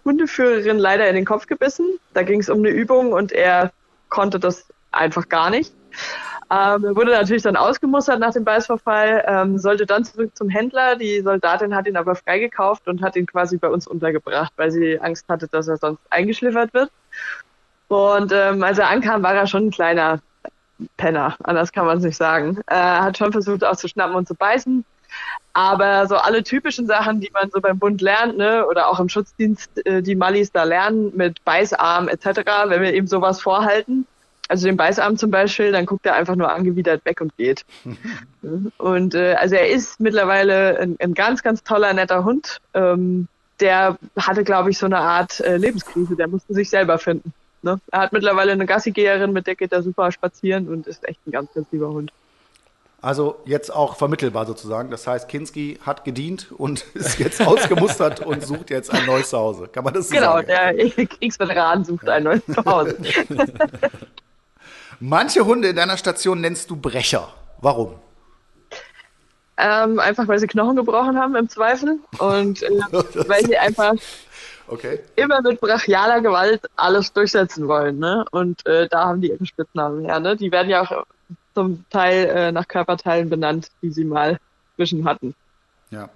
[0.06, 2.00] Hundeführerin leider in den Kopf gebissen.
[2.14, 3.72] Da ging es um eine Übung und er
[4.10, 5.74] konnte das einfach gar nicht.
[6.52, 10.96] Ähm, er wurde natürlich dann ausgemustert nach dem Beißverfall, ähm, sollte dann zurück zum Händler.
[10.98, 15.00] Die Soldatin hat ihn aber freigekauft und hat ihn quasi bei uns untergebracht, weil sie
[15.00, 16.92] Angst hatte, dass er sonst eingeschliffert wird.
[17.94, 20.20] Und ähm, als er ankam, war er schon ein kleiner
[20.98, 22.60] Penner, anders kann man es nicht sagen.
[22.66, 24.84] Er hat schon versucht auszuschnappen und zu beißen.
[25.54, 29.10] Aber so alle typischen Sachen, die man so beim Bund lernt, ne, oder auch im
[29.10, 34.08] Schutzdienst, äh, die Mallis da lernen, mit Beißarm etc., wenn wir ihm sowas vorhalten,
[34.50, 37.64] also den Beißarm zum Beispiel, dann guckt er einfach nur angewidert weg und geht.
[38.78, 42.60] und äh, also er ist mittlerweile ein, ein, ganz, ganz toller, netter Hund.
[42.74, 43.28] Ähm,
[43.60, 47.32] der hatte, glaube ich, so eine Art äh, Lebenskrise, der musste sich selber finden.
[47.64, 47.80] Ne?
[47.92, 51.32] Er hat mittlerweile eine Gassigeherin, mit der geht er super spazieren und ist echt ein
[51.32, 52.12] ganz, ganz lieber Hund.
[53.02, 54.90] Also jetzt auch vermittelbar sozusagen.
[54.90, 59.68] Das heißt, Kinski hat gedient und ist jetzt ausgemustert und sucht jetzt ein neues Zuhause.
[59.68, 60.48] Kann man das so genau, sagen?
[60.48, 62.98] Genau, der Kriegsveteran sucht ein neues Zuhause.
[65.02, 67.28] Manche Hunde in deiner Station nennst du Brecher.
[67.60, 67.96] Warum?
[69.58, 72.70] Ähm, einfach weil sie Knochen gebrochen haben im Zweifel und äh,
[73.28, 73.94] weil sie einfach
[74.74, 75.00] okay.
[75.16, 78.00] immer mit brachialer Gewalt alles durchsetzen wollen.
[78.00, 78.26] Ne?
[78.32, 80.20] Und äh, da haben die ihre Spitznamen her.
[80.20, 80.36] Ne?
[80.36, 81.06] Die werden ja auch
[81.54, 84.40] zum Teil äh, nach Körperteilen benannt, die sie mal
[84.76, 85.36] zwischen hatten.
[85.92, 86.10] Ja.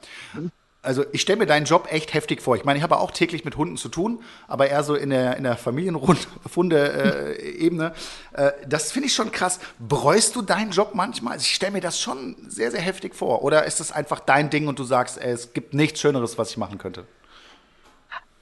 [0.81, 2.55] Also ich stelle mir deinen Job echt heftig vor.
[2.55, 5.35] Ich meine, ich habe auch täglich mit Hunden zu tun, aber eher so in der,
[5.37, 7.93] in der Familienfunde-Ebene.
[8.33, 9.59] Äh, äh, das finde ich schon krass.
[9.79, 11.33] Bereust du deinen Job manchmal?
[11.33, 13.43] Also ich stelle mir das schon sehr, sehr heftig vor.
[13.43, 16.51] Oder ist das einfach dein Ding und du sagst, ey, es gibt nichts Schöneres, was
[16.51, 17.05] ich machen könnte?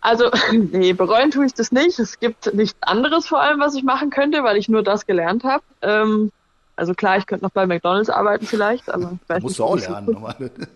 [0.05, 1.97] Also, nee, bereuen tue ich das nicht.
[1.97, 5.43] Es gibt nichts anderes vor allem, was ich machen könnte, weil ich nur das gelernt
[5.43, 5.63] habe.
[5.81, 6.31] Ähm,
[6.75, 9.63] also klar, ich könnte noch bei McDonalds arbeiten vielleicht, aber ich weiß musst nicht, du
[9.63, 10.17] auch lernen.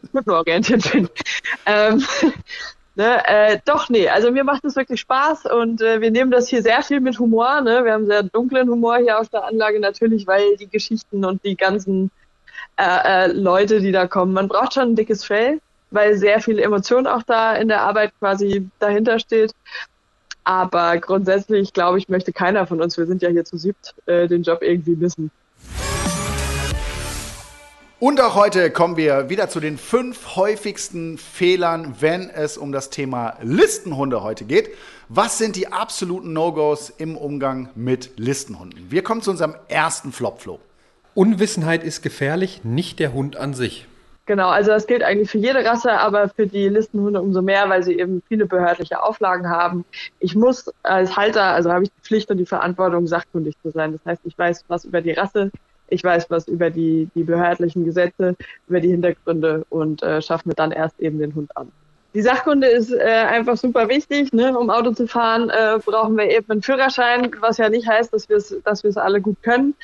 [0.02, 1.10] Ich gut orientiert bin.
[1.68, 2.04] ähm,
[2.96, 6.48] ne, äh, doch, nee, also mir macht es wirklich Spaß und äh, wir nehmen das
[6.48, 7.62] hier sehr viel mit Humor.
[7.62, 7.84] Ne?
[7.84, 11.56] Wir haben sehr dunklen Humor hier auf der Anlage natürlich, weil die Geschichten und die
[11.56, 12.10] ganzen
[12.78, 15.60] äh, äh, Leute, die da kommen, man braucht schon ein dickes Fell,
[15.92, 19.54] weil sehr viel Emotion auch da in der Arbeit quasi dahinter steht.
[20.44, 24.28] Aber grundsätzlich, glaube ich, möchte keiner von uns, wir sind ja hier zu siebt, äh,
[24.28, 25.32] den Job irgendwie missen.
[28.00, 32.90] Und auch heute kommen wir wieder zu den fünf häufigsten Fehlern, wenn es um das
[32.90, 34.70] Thema Listenhunde heute geht.
[35.10, 38.90] Was sind die absoluten No-Gos im Umgang mit Listenhunden?
[38.90, 40.62] Wir kommen zu unserem ersten Flop-Flow.
[41.14, 43.86] Unwissenheit ist gefährlich, nicht der Hund an sich.
[44.30, 47.82] Genau, also das gilt eigentlich für jede Rasse, aber für die Listenhunde umso mehr, weil
[47.82, 49.86] sie eben viele behördliche Auflagen haben.
[50.20, 53.92] Ich muss als Halter, also habe ich die Pflicht und die Verantwortung, sachkundig zu sein.
[53.92, 55.50] Das heißt, ich weiß was über die Rasse,
[55.88, 58.36] ich weiß was über die, die behördlichen Gesetze,
[58.68, 61.72] über die Hintergründe und äh, schaffe mir dann erst eben den Hund an.
[62.16, 64.34] Die Sachkunde ist äh, einfach super wichtig.
[64.34, 64.58] Ne?
[64.58, 68.28] Um Auto zu fahren, äh, brauchen wir eben einen Führerschein, was ja nicht heißt, dass
[68.28, 69.76] wir es dass wir's alle gut können.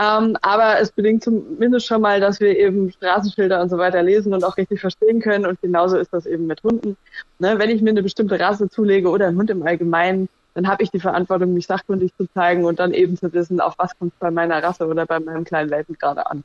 [0.00, 4.32] Ähm, aber es bedingt zumindest schon mal, dass wir eben Straßenschilder und so weiter lesen
[4.32, 5.44] und auch richtig verstehen können.
[5.44, 6.96] Und genauso ist das eben mit Hunden.
[7.38, 7.58] Ne?
[7.58, 10.90] Wenn ich mir eine bestimmte Rasse zulege oder einen Hund im Allgemeinen, dann habe ich
[10.90, 14.18] die Verantwortung, mich sachkundig zu zeigen und dann eben zu wissen, auf was kommt es
[14.20, 16.44] bei meiner Rasse oder bei meinem kleinen Welpen gerade an.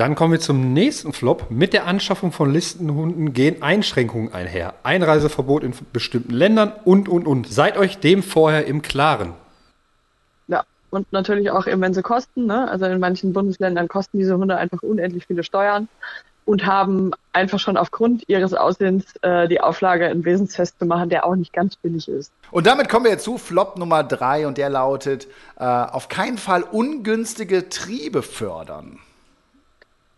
[0.00, 1.50] Dann kommen wir zum nächsten Flop.
[1.50, 4.72] Mit der Anschaffung von Listenhunden gehen Einschränkungen einher.
[4.82, 7.46] Einreiseverbot in bestimmten Ländern und, und, und.
[7.46, 9.34] Seid euch dem vorher im Klaren.
[10.48, 12.46] Ja, und natürlich auch immense Kosten.
[12.46, 12.66] Ne?
[12.70, 15.86] Also in manchen Bundesländern kosten diese Hunde einfach unendlich viele Steuern
[16.46, 21.26] und haben einfach schon aufgrund ihres Aussehens äh, die Auflage, einen Wesenstest zu machen, der
[21.26, 22.32] auch nicht ganz billig ist.
[22.50, 25.26] Und damit kommen wir jetzt zu Flop Nummer drei und der lautet,
[25.58, 28.98] äh, auf keinen Fall ungünstige Triebe fördern.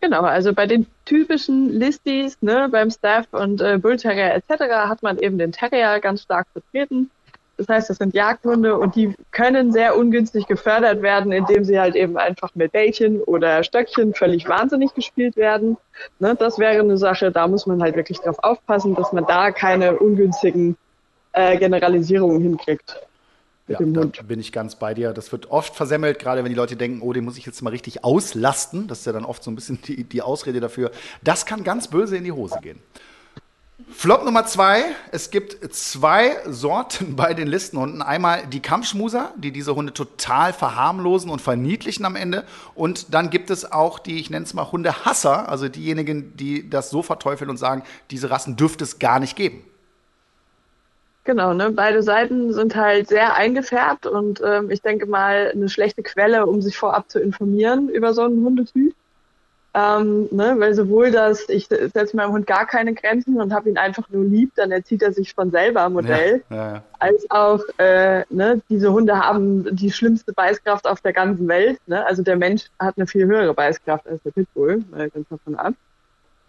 [0.03, 4.63] Genau, also bei den typischen Listies, ne, beim Staff und äh, Bull Terrier etc.
[4.89, 7.09] hat man eben den Terrier ganz stark vertreten.
[7.55, 11.95] Das heißt, das sind Jagdhunde und die können sehr ungünstig gefördert werden, indem sie halt
[11.95, 15.77] eben einfach mit Bällchen oder Stöckchen völlig wahnsinnig gespielt werden.
[16.19, 19.51] Ne, das wäre eine Sache, da muss man halt wirklich drauf aufpassen, dass man da
[19.51, 20.75] keine ungünstigen
[21.31, 22.99] äh, Generalisierungen hinkriegt.
[23.67, 25.13] Ja, da bin ich ganz bei dir.
[25.13, 27.69] Das wird oft versemmelt, gerade wenn die Leute denken, oh, den muss ich jetzt mal
[27.69, 28.87] richtig auslasten.
[28.87, 30.91] Das ist ja dann oft so ein bisschen die, die Ausrede dafür.
[31.23, 32.79] Das kann ganz böse in die Hose gehen.
[33.89, 34.83] Flop Nummer zwei.
[35.11, 38.01] Es gibt zwei Sorten bei den Listenhunden.
[38.01, 42.43] Einmal die Kampfschmuser, die diese Hunde total verharmlosen und verniedlichen am Ende.
[42.75, 46.89] Und dann gibt es auch die, ich nenne es mal Hundehasser, also diejenigen, die das
[46.89, 49.63] so verteufeln und sagen, diese Rassen dürfte es gar nicht geben.
[51.25, 51.71] Genau, ne?
[51.71, 56.61] beide Seiten sind halt sehr eingefärbt und ähm, ich denke mal eine schlechte Quelle, um
[56.61, 58.93] sich vorab zu informieren über so einen Hundetyp.
[59.75, 63.77] Ähm, ne, weil sowohl das, ich setze meinem Hund gar keine Grenzen und habe ihn
[63.79, 66.83] einfach nur lieb, dann erzieht er sich von selber Modell, ja, ja, ja.
[66.99, 71.79] als auch äh, ne, diese Hunde haben die schlimmste Beißkraft auf der ganzen Welt.
[71.87, 72.05] Ne?
[72.05, 75.73] Also der Mensch hat eine viel höhere Beißkraft als der Pitbull, äh, ganz davon ab.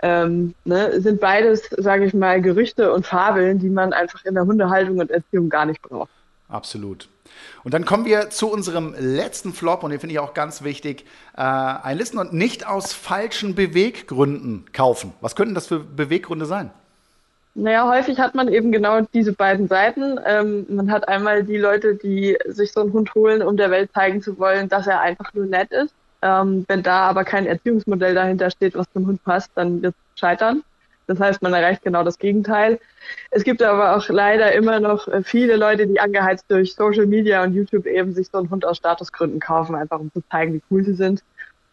[0.06, 4.44] Ähm, ne, sind beides, sage ich mal, Gerüchte und Fabeln, die man einfach in der
[4.44, 6.10] Hundehaltung und Erziehung gar nicht braucht.
[6.46, 7.08] Absolut.
[7.64, 11.06] Und dann kommen wir zu unserem letzten Flop und den finde ich auch ganz wichtig.
[11.34, 15.14] Äh, ein Listen und nicht aus falschen Beweggründen kaufen.
[15.22, 16.70] Was könnten das für Beweggründe sein?
[17.54, 20.20] Naja, häufig hat man eben genau diese beiden Seiten.
[20.26, 23.90] Ähm, man hat einmal die Leute, die sich so einen Hund holen, um der Welt
[23.94, 25.94] zeigen zu wollen, dass er einfach nur nett ist.
[26.24, 30.20] Ähm, wenn da aber kein Erziehungsmodell dahinter steht, was zum Hund passt, dann wird es
[30.20, 30.64] scheitern.
[31.06, 32.80] Das heißt, man erreicht genau das Gegenteil.
[33.30, 37.44] Es gibt aber auch leider immer noch äh, viele Leute, die angeheizt durch Social Media
[37.44, 40.62] und YouTube eben sich so einen Hund aus Statusgründen kaufen, einfach um zu zeigen, wie
[40.70, 41.22] cool sie sind.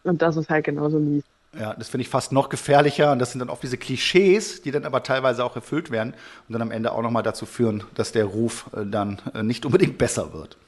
[0.04, 1.24] Und das ist halt genauso mies.
[1.58, 3.12] Ja, das finde ich fast noch gefährlicher.
[3.12, 6.12] Und das sind dann oft diese Klischees, die dann aber teilweise auch erfüllt werden
[6.46, 9.64] und dann am Ende auch nochmal dazu führen, dass der Ruf äh, dann äh, nicht
[9.64, 10.58] unbedingt besser wird.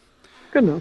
[0.52, 0.80] Genau.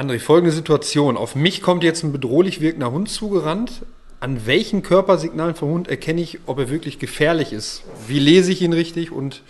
[0.00, 1.18] André, folgende Situation.
[1.18, 3.82] Auf mich kommt jetzt ein bedrohlich wirkender Hund zugerannt.
[4.18, 7.82] An welchen Körpersignalen vom Hund erkenne ich, ob er wirklich gefährlich ist?
[8.08, 9.42] Wie lese ich ihn richtig und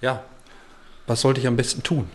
[0.00, 0.24] ja,
[1.06, 2.10] was sollte ich am besten tun?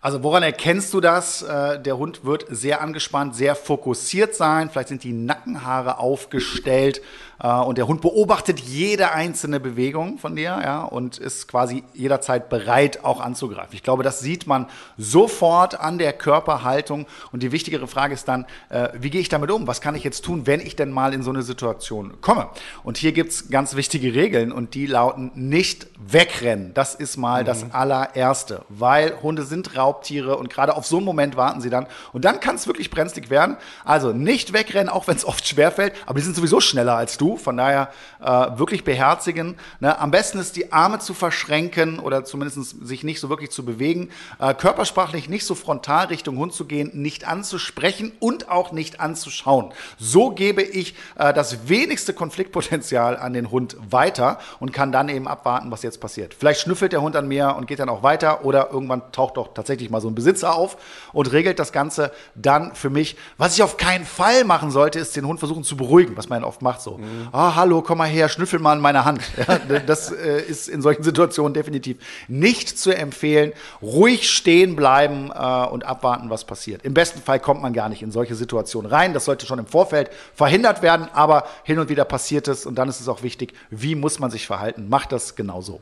[0.00, 1.42] Also woran erkennst du das?
[1.42, 4.68] Äh, der Hund wird sehr angespannt, sehr fokussiert sein.
[4.68, 7.02] Vielleicht sind die Nackenhaare aufgestellt.
[7.42, 12.48] Äh, und der Hund beobachtet jede einzelne Bewegung von dir ja, und ist quasi jederzeit
[12.48, 13.74] bereit, auch anzugreifen.
[13.74, 17.06] Ich glaube, das sieht man sofort an der Körperhaltung.
[17.32, 19.66] Und die wichtigere Frage ist dann, äh, wie gehe ich damit um?
[19.66, 22.48] Was kann ich jetzt tun, wenn ich denn mal in so eine Situation komme?
[22.82, 26.72] Und hier gibt es ganz wichtige Regeln und die lauten nicht wegrennen.
[26.74, 27.46] Das ist mal mhm.
[27.46, 31.86] das allererste, weil Hunde sind Raubtiere und gerade auf so einen Moment warten sie dann.
[32.12, 33.56] Und dann kann es wirklich brenzlig werden.
[33.84, 37.29] Also nicht wegrennen, auch wenn es oft schwerfällt, aber die sind sowieso schneller als du.
[37.36, 37.90] Von daher
[38.20, 38.26] äh,
[38.58, 39.56] wirklich beherzigen.
[39.80, 39.98] Ne?
[39.98, 44.10] Am besten ist, die Arme zu verschränken oder zumindest sich nicht so wirklich zu bewegen.
[44.38, 49.72] Äh, körpersprachlich nicht so frontal Richtung Hund zu gehen, nicht anzusprechen und auch nicht anzuschauen.
[49.98, 55.28] So gebe ich äh, das wenigste Konfliktpotenzial an den Hund weiter und kann dann eben
[55.28, 56.34] abwarten, was jetzt passiert.
[56.34, 59.54] Vielleicht schnüffelt der Hund an mir und geht dann auch weiter oder irgendwann taucht doch
[59.54, 60.76] tatsächlich mal so ein Besitzer auf
[61.12, 63.16] und regelt das Ganze dann für mich.
[63.38, 66.44] Was ich auf keinen Fall machen sollte, ist den Hund versuchen zu beruhigen, was man
[66.44, 66.98] oft macht so.
[66.98, 69.22] Mhm ah, hallo, komm mal her, schnüffel mal in meine Hand.
[69.40, 71.96] Ja, das äh, ist in solchen Situationen definitiv
[72.28, 73.52] nicht zu empfehlen.
[73.80, 76.84] Ruhig stehen bleiben äh, und abwarten, was passiert.
[76.84, 79.14] Im besten Fall kommt man gar nicht in solche Situationen rein.
[79.14, 82.88] Das sollte schon im Vorfeld verhindert werden, aber hin und wieder passiert es und dann
[82.88, 84.88] ist es auch wichtig, wie muss man sich verhalten.
[84.88, 85.80] Macht das genauso.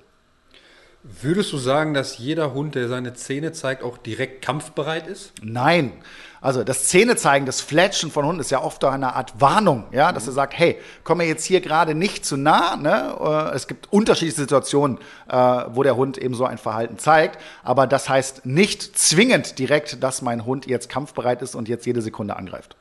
[1.02, 5.32] Würdest du sagen, dass jeder Hund, der seine Zähne zeigt, auch direkt kampfbereit ist?
[5.42, 5.92] Nein.
[6.40, 10.12] Also das Zähnezeigen, das Fletschen von Hunden ist ja oft auch eine Art Warnung, ja,
[10.12, 12.76] dass er sagt, hey, komm mir jetzt hier gerade nicht zu nah.
[12.76, 13.16] Ne?
[13.20, 14.98] Äh, es gibt unterschiedliche Situationen,
[15.28, 20.02] äh, wo der Hund eben so ein Verhalten zeigt, aber das heißt nicht zwingend direkt,
[20.02, 22.76] dass mein Hund jetzt kampfbereit ist und jetzt jede Sekunde angreift.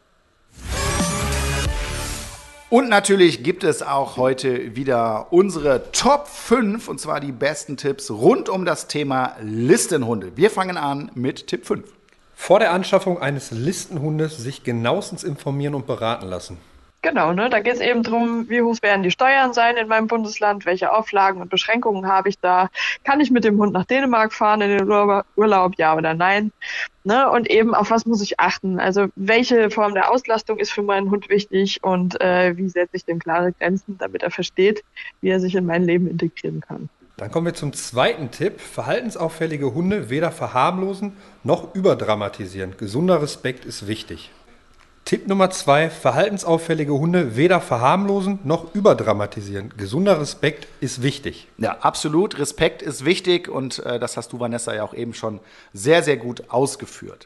[2.70, 8.12] Und natürlich gibt es auch heute wieder unsere Top 5 und zwar die besten Tipps
[8.12, 10.34] rund um das Thema Listenhunde.
[10.36, 11.97] Wir fangen an mit Tipp 5.
[12.40, 16.58] Vor der Anschaffung eines Listenhundes sich genauestens informieren und beraten lassen.
[17.02, 17.50] Genau, ne?
[17.50, 20.94] da geht es eben darum, wie hoch werden die Steuern sein in meinem Bundesland, welche
[20.94, 22.70] Auflagen und Beschränkungen habe ich da,
[23.04, 24.90] kann ich mit dem Hund nach Dänemark fahren in den
[25.36, 26.52] Urlaub, ja oder nein,
[27.04, 27.30] ne?
[27.30, 31.12] und eben auf was muss ich achten, also welche Form der Auslastung ist für meinen
[31.12, 34.84] Hund wichtig und äh, wie setze ich dem klare Grenzen, damit er versteht,
[35.22, 36.88] wie er sich in mein Leben integrieren kann.
[37.18, 38.62] Dann kommen wir zum zweiten Tipp.
[38.62, 42.76] Verhaltensauffällige Hunde weder verharmlosen noch überdramatisieren.
[42.78, 44.30] Gesunder Respekt ist wichtig.
[45.04, 49.74] Tipp Nummer zwei, verhaltensauffällige Hunde weder verharmlosen noch überdramatisieren.
[49.78, 51.48] Gesunder Respekt ist wichtig.
[51.58, 52.38] Ja, absolut.
[52.38, 55.40] Respekt ist wichtig und äh, das hast du, Vanessa, ja auch eben schon
[55.74, 57.26] sehr, sehr gut ausgeführt.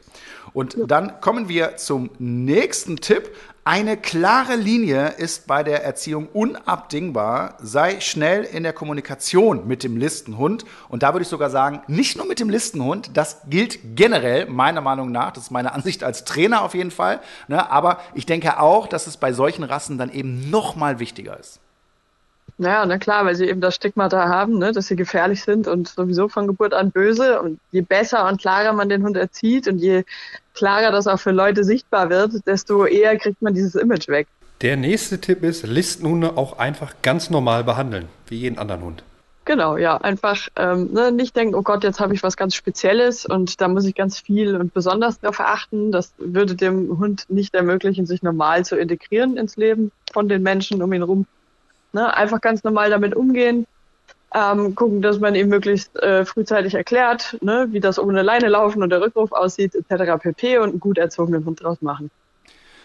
[0.54, 3.30] Und dann kommen wir zum nächsten Tipp.
[3.64, 7.56] Eine klare Linie ist bei der Erziehung unabdingbar.
[7.62, 10.64] Sei schnell in der Kommunikation mit dem Listenhund.
[10.88, 14.80] Und da würde ich sogar sagen, nicht nur mit dem Listenhund, das gilt generell, meiner
[14.80, 15.30] Meinung nach.
[15.30, 17.20] Das ist meine Ansicht als Trainer auf jeden Fall.
[17.46, 17.70] Ne?
[17.70, 21.60] Aber ich denke auch, dass es bei solchen Rassen dann eben noch mal wichtiger ist.
[22.58, 25.88] Naja, na klar, weil sie eben das Stigmata haben, ne, dass sie gefährlich sind und
[25.88, 27.40] sowieso von Geburt an böse.
[27.40, 30.02] Und je besser und klarer man den Hund erzieht und je
[30.54, 34.26] klarer das auch für Leute sichtbar wird, desto eher kriegt man dieses Image weg.
[34.62, 39.02] Der nächste Tipp ist, Listenhunde auch einfach ganz normal behandeln, wie jeden anderen Hund.
[39.44, 43.26] Genau, ja, einfach ähm, ne, nicht denken, oh Gott, jetzt habe ich was ganz Spezielles
[43.26, 45.90] und da muss ich ganz viel und besonders darauf achten.
[45.90, 50.80] Das würde dem Hund nicht ermöglichen, sich normal zu integrieren ins Leben von den Menschen
[50.80, 51.26] um ihn herum.
[51.92, 52.14] Ne?
[52.16, 53.66] Einfach ganz normal damit umgehen,
[54.34, 58.82] ähm, gucken, dass man ihm möglichst äh, frühzeitig erklärt, ne, wie das ohne Leine laufen
[58.82, 60.22] und der Rückruf aussieht, etc.
[60.22, 60.58] pp.
[60.58, 62.10] und einen gut erzogenen Hund draus machen.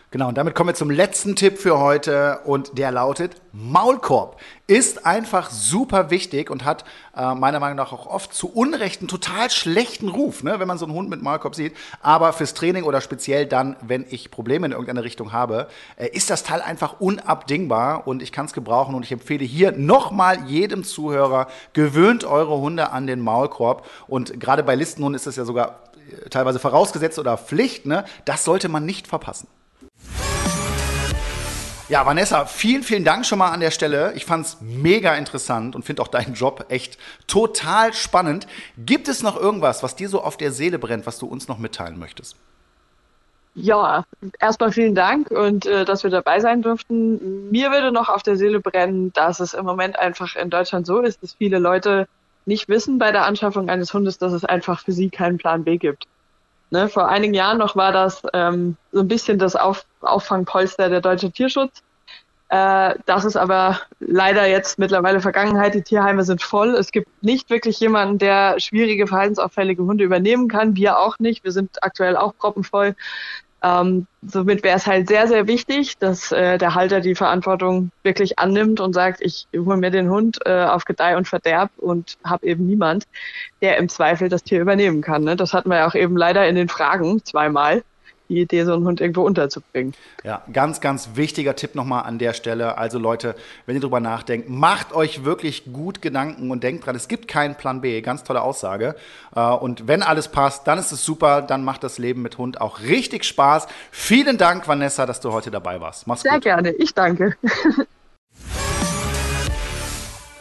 [0.10, 4.39] Genau, und damit kommen wir zum letzten Tipp für heute und der lautet Maulkorb.
[4.65, 9.10] Ist einfach super wichtig und hat äh, meiner Meinung nach auch oft zu Unrecht einen
[9.10, 11.76] total schlechten Ruf, ne, wenn man so einen Hund mit Maulkorb sieht.
[12.02, 15.67] Aber fürs Training oder speziell dann, wenn ich Probleme in irgendeine Richtung habe,
[15.98, 19.74] äh, ist das Teil einfach unabdingbar und ich kann es gebrauchen und ich empfehle hier
[19.74, 25.36] nochmal jedem Zuhörer, gewöhnt eure Hunde an den Maulkorb und gerade bei Listenhunden ist das
[25.36, 28.06] ja sogar äh, teilweise vorausgesetzt oder Pflicht, ne?
[28.24, 29.50] das sollte man nicht verpassen.
[31.89, 34.12] Ja, Vanessa, vielen, vielen Dank schon mal an der Stelle.
[34.15, 36.97] Ich fand es mega interessant und finde auch deinen Job echt
[37.28, 38.45] total spannend.
[38.78, 41.60] Gibt es noch irgendwas, was dir so auf der Seele brennt, was du uns noch
[41.60, 42.36] mitteilen möchtest?
[43.56, 44.04] Ja,
[44.40, 47.50] erstmal vielen Dank und äh, dass wir dabei sein durften.
[47.52, 51.00] Mir würde noch auf der Seele brennen, dass es im Moment einfach in Deutschland so
[51.00, 52.08] ist, dass viele Leute
[52.46, 55.77] nicht wissen bei der Anschaffung eines Hundes, dass es einfach für sie keinen Plan B
[55.77, 56.06] gibt.
[56.70, 61.00] Ne, vor einigen Jahren noch war das ähm, so ein bisschen das Auf Auffangpolster der
[61.00, 61.82] deutsche Tierschutz.
[62.50, 65.74] Äh, das ist aber leider jetzt mittlerweile Vergangenheit.
[65.76, 66.76] Die Tierheime sind voll.
[66.76, 70.76] Es gibt nicht wirklich jemanden, der schwierige, verhaltensauffällige Hunde übernehmen kann.
[70.76, 71.44] Wir auch nicht.
[71.44, 72.96] Wir sind aktuell auch proppenvoll.
[73.63, 78.37] Ähm, somit wäre es halt sehr, sehr wichtig, dass äh, der Halter die Verantwortung wirklich
[78.37, 82.45] annimmt und sagt, ich hole mir den Hund äh, auf Gedeih und Verderb und habe
[82.45, 83.05] eben niemand,
[83.62, 85.23] der im Zweifel das Tier übernehmen kann.
[85.23, 85.35] Ne?
[85.35, 87.83] Das hatten wir ja auch eben leider in den Fragen zweimal
[88.30, 89.94] die Idee, so einen Hund irgendwo unterzubringen.
[90.23, 92.78] Ja, ganz, ganz wichtiger Tipp nochmal an der Stelle.
[92.78, 97.08] Also Leute, wenn ihr drüber nachdenkt, macht euch wirklich gut Gedanken und denkt dran, es
[97.08, 98.02] gibt keinen Plan B.
[98.02, 98.96] Ganz tolle Aussage.
[99.36, 101.42] Äh, und wenn alles passt, dann ist es super.
[101.42, 103.67] Dann macht das Leben mit Hund auch richtig Spaß.
[103.92, 106.08] Vielen Dank, Vanessa, dass du heute dabei warst.
[106.08, 106.44] Mach's Sehr gut.
[106.44, 106.71] Sehr gerne.
[106.73, 107.36] Ich danke.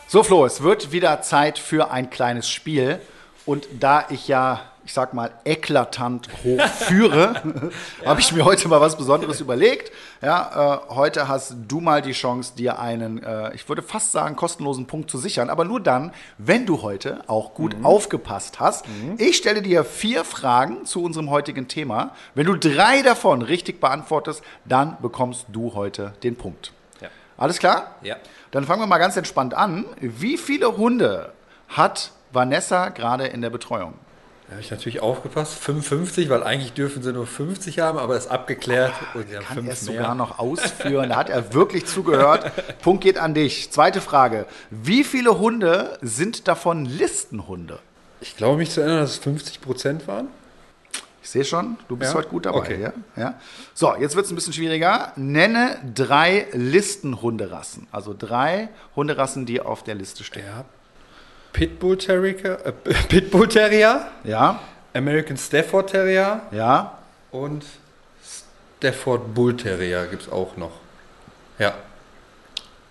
[0.09, 3.01] So, Flo, es wird wieder Zeit für ein kleines Spiel.
[3.45, 7.70] Und da ich ja ich sag mal, eklatant hoch führe, ja.
[8.07, 9.91] habe ich mir heute mal was Besonderes überlegt.
[10.22, 14.37] Ja, äh, heute hast du mal die Chance, dir einen, äh, ich würde fast sagen,
[14.37, 17.84] kostenlosen Punkt zu sichern, aber nur dann, wenn du heute auch gut mhm.
[17.84, 18.87] aufgepasst hast.
[18.87, 19.16] Mhm.
[19.18, 22.14] Ich stelle dir vier Fragen zu unserem heutigen Thema.
[22.37, 26.72] Wenn du drei davon richtig beantwortest, dann bekommst du heute den Punkt.
[27.01, 27.09] Ja.
[27.37, 27.97] Alles klar?
[28.03, 28.14] Ja.
[28.53, 29.84] Dann fangen wir mal ganz entspannt an.
[30.01, 31.32] Wie viele Hunde
[31.70, 33.95] hat Vanessa gerade in der Betreuung?
[34.47, 35.55] Da habe ich natürlich aufgepasst.
[35.55, 38.92] 55, weil eigentlich dürfen sie nur 50 haben, aber ist abgeklärt.
[39.14, 41.09] Oh, und kann er es sogar noch ausführen.
[41.09, 42.53] Da hat er wirklich zugehört.
[42.82, 43.72] Punkt geht an dich.
[43.72, 44.47] Zweite Frage.
[44.70, 47.80] Wie viele Hunde sind davon Listenhunde?
[48.20, 50.28] Ich glaube mich zu erinnern, dass es 50 Prozent waren.
[51.26, 52.18] Ich sehe schon, du bist ja?
[52.18, 52.59] heute gut dabei.
[52.59, 52.80] Okay.
[52.80, 52.92] Ja?
[53.16, 53.34] ja?
[53.74, 55.12] So, jetzt wird es ein bisschen schwieriger.
[55.16, 57.88] Nenne drei Listenhunderassen.
[57.90, 60.47] Also drei Hunderassen, die auf der Liste stehen.
[60.47, 60.64] Ja,
[61.57, 62.72] Pitbull Terrier, äh,
[63.09, 64.07] Pitbull Terrier.
[64.24, 64.61] Ja.
[64.92, 66.42] American Stafford Terrier.
[66.50, 66.98] Ja.
[67.30, 67.64] Und
[68.78, 70.72] Stafford Bull Terrier gibt es auch noch.
[71.59, 71.72] Ja.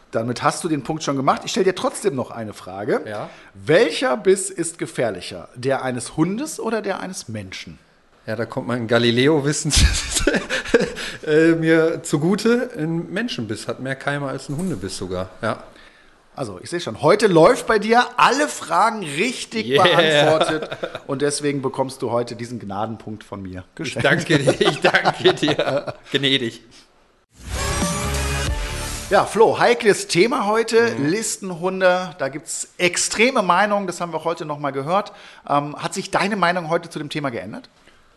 [0.09, 1.43] Damit hast du den Punkt schon gemacht.
[1.45, 3.01] Ich stelle dir trotzdem noch eine Frage.
[3.05, 3.29] Ja.
[3.53, 5.49] Welcher Biss ist gefährlicher?
[5.53, 7.77] Der eines Hundes oder der eines Menschen?
[8.25, 9.71] Ja, da kommt mein Galileo-Wissen
[11.27, 12.71] äh, mir zugute.
[12.75, 15.29] Ein Menschenbiss hat mehr Keime als ein Hundebiss sogar.
[15.43, 15.61] Ja.
[16.37, 19.83] Also, ich sehe schon, heute läuft bei dir alle Fragen richtig yeah.
[19.83, 20.69] beantwortet
[21.07, 23.63] und deswegen bekommst du heute diesen Gnadenpunkt von mir.
[23.75, 24.05] Geschenkt.
[24.05, 25.93] Ich danke dir, ich danke dir.
[26.11, 26.61] Gnädig.
[29.09, 31.05] Ja, Flo, heikles Thema heute, mhm.
[31.07, 32.13] Listenhunde.
[32.17, 35.13] Da gibt es extreme Meinungen, das haben wir heute nochmal gehört.
[35.47, 37.69] Ähm, hat sich deine Meinung heute zu dem Thema geändert?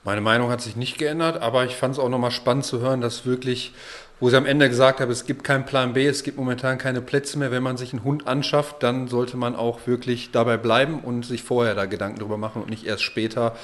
[0.09, 3.03] Meine Meinung hat sich nicht geändert, aber ich fand es auch nochmal spannend zu hören,
[3.03, 3.75] dass wirklich
[4.21, 7.01] wo sie am Ende gesagt haben, es gibt keinen Plan B, es gibt momentan keine
[7.01, 7.51] Plätze mehr.
[7.51, 11.43] Wenn man sich einen Hund anschafft, dann sollte man auch wirklich dabei bleiben und sich
[11.43, 13.55] vorher da Gedanken drüber machen und nicht erst später,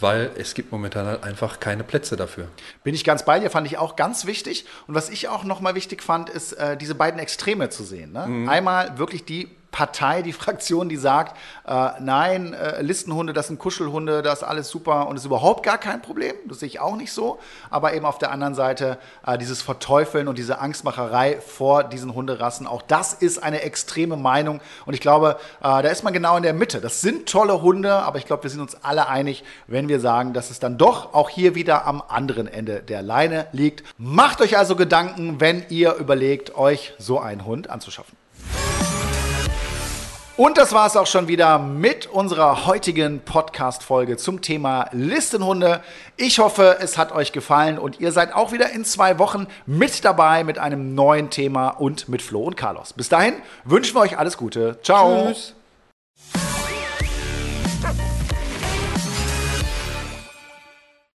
[0.00, 2.48] weil es gibt momentan halt einfach keine Plätze dafür.
[2.82, 4.64] Bin ich ganz bei dir, fand ich auch ganz wichtig.
[4.88, 8.12] Und was ich auch nochmal wichtig fand, ist äh, diese beiden Extreme zu sehen.
[8.12, 8.26] Ne?
[8.26, 8.48] Mhm.
[8.48, 14.22] Einmal wirklich die Partei, die Fraktion, die sagt, äh, nein, äh, Listenhunde, das sind Kuschelhunde,
[14.22, 16.34] das ist alles super und ist überhaupt gar kein Problem.
[16.46, 17.38] Das sehe ich auch nicht so.
[17.70, 22.66] Aber eben auf der anderen Seite äh, dieses Verteufeln und diese Angstmacherei vor diesen Hunderassen,
[22.66, 24.60] auch das ist eine extreme Meinung.
[24.86, 26.80] Und ich glaube, äh, da ist man genau in der Mitte.
[26.80, 30.32] Das sind tolle Hunde, aber ich glaube, wir sind uns alle einig, wenn wir sagen,
[30.32, 33.84] dass es dann doch auch hier wieder am anderen Ende der Leine liegt.
[33.98, 38.19] Macht euch also Gedanken, wenn ihr überlegt, euch so einen Hund anzuschaffen.
[40.40, 45.82] Und das war es auch schon wieder mit unserer heutigen Podcast-Folge zum Thema Listenhunde.
[46.16, 50.02] Ich hoffe, es hat euch gefallen und ihr seid auch wieder in zwei Wochen mit
[50.02, 52.94] dabei mit einem neuen Thema und mit Flo und Carlos.
[52.94, 53.34] Bis dahin
[53.66, 54.78] wünschen wir euch alles Gute.
[54.82, 55.26] Ciao.
[55.26, 55.59] Tschüss.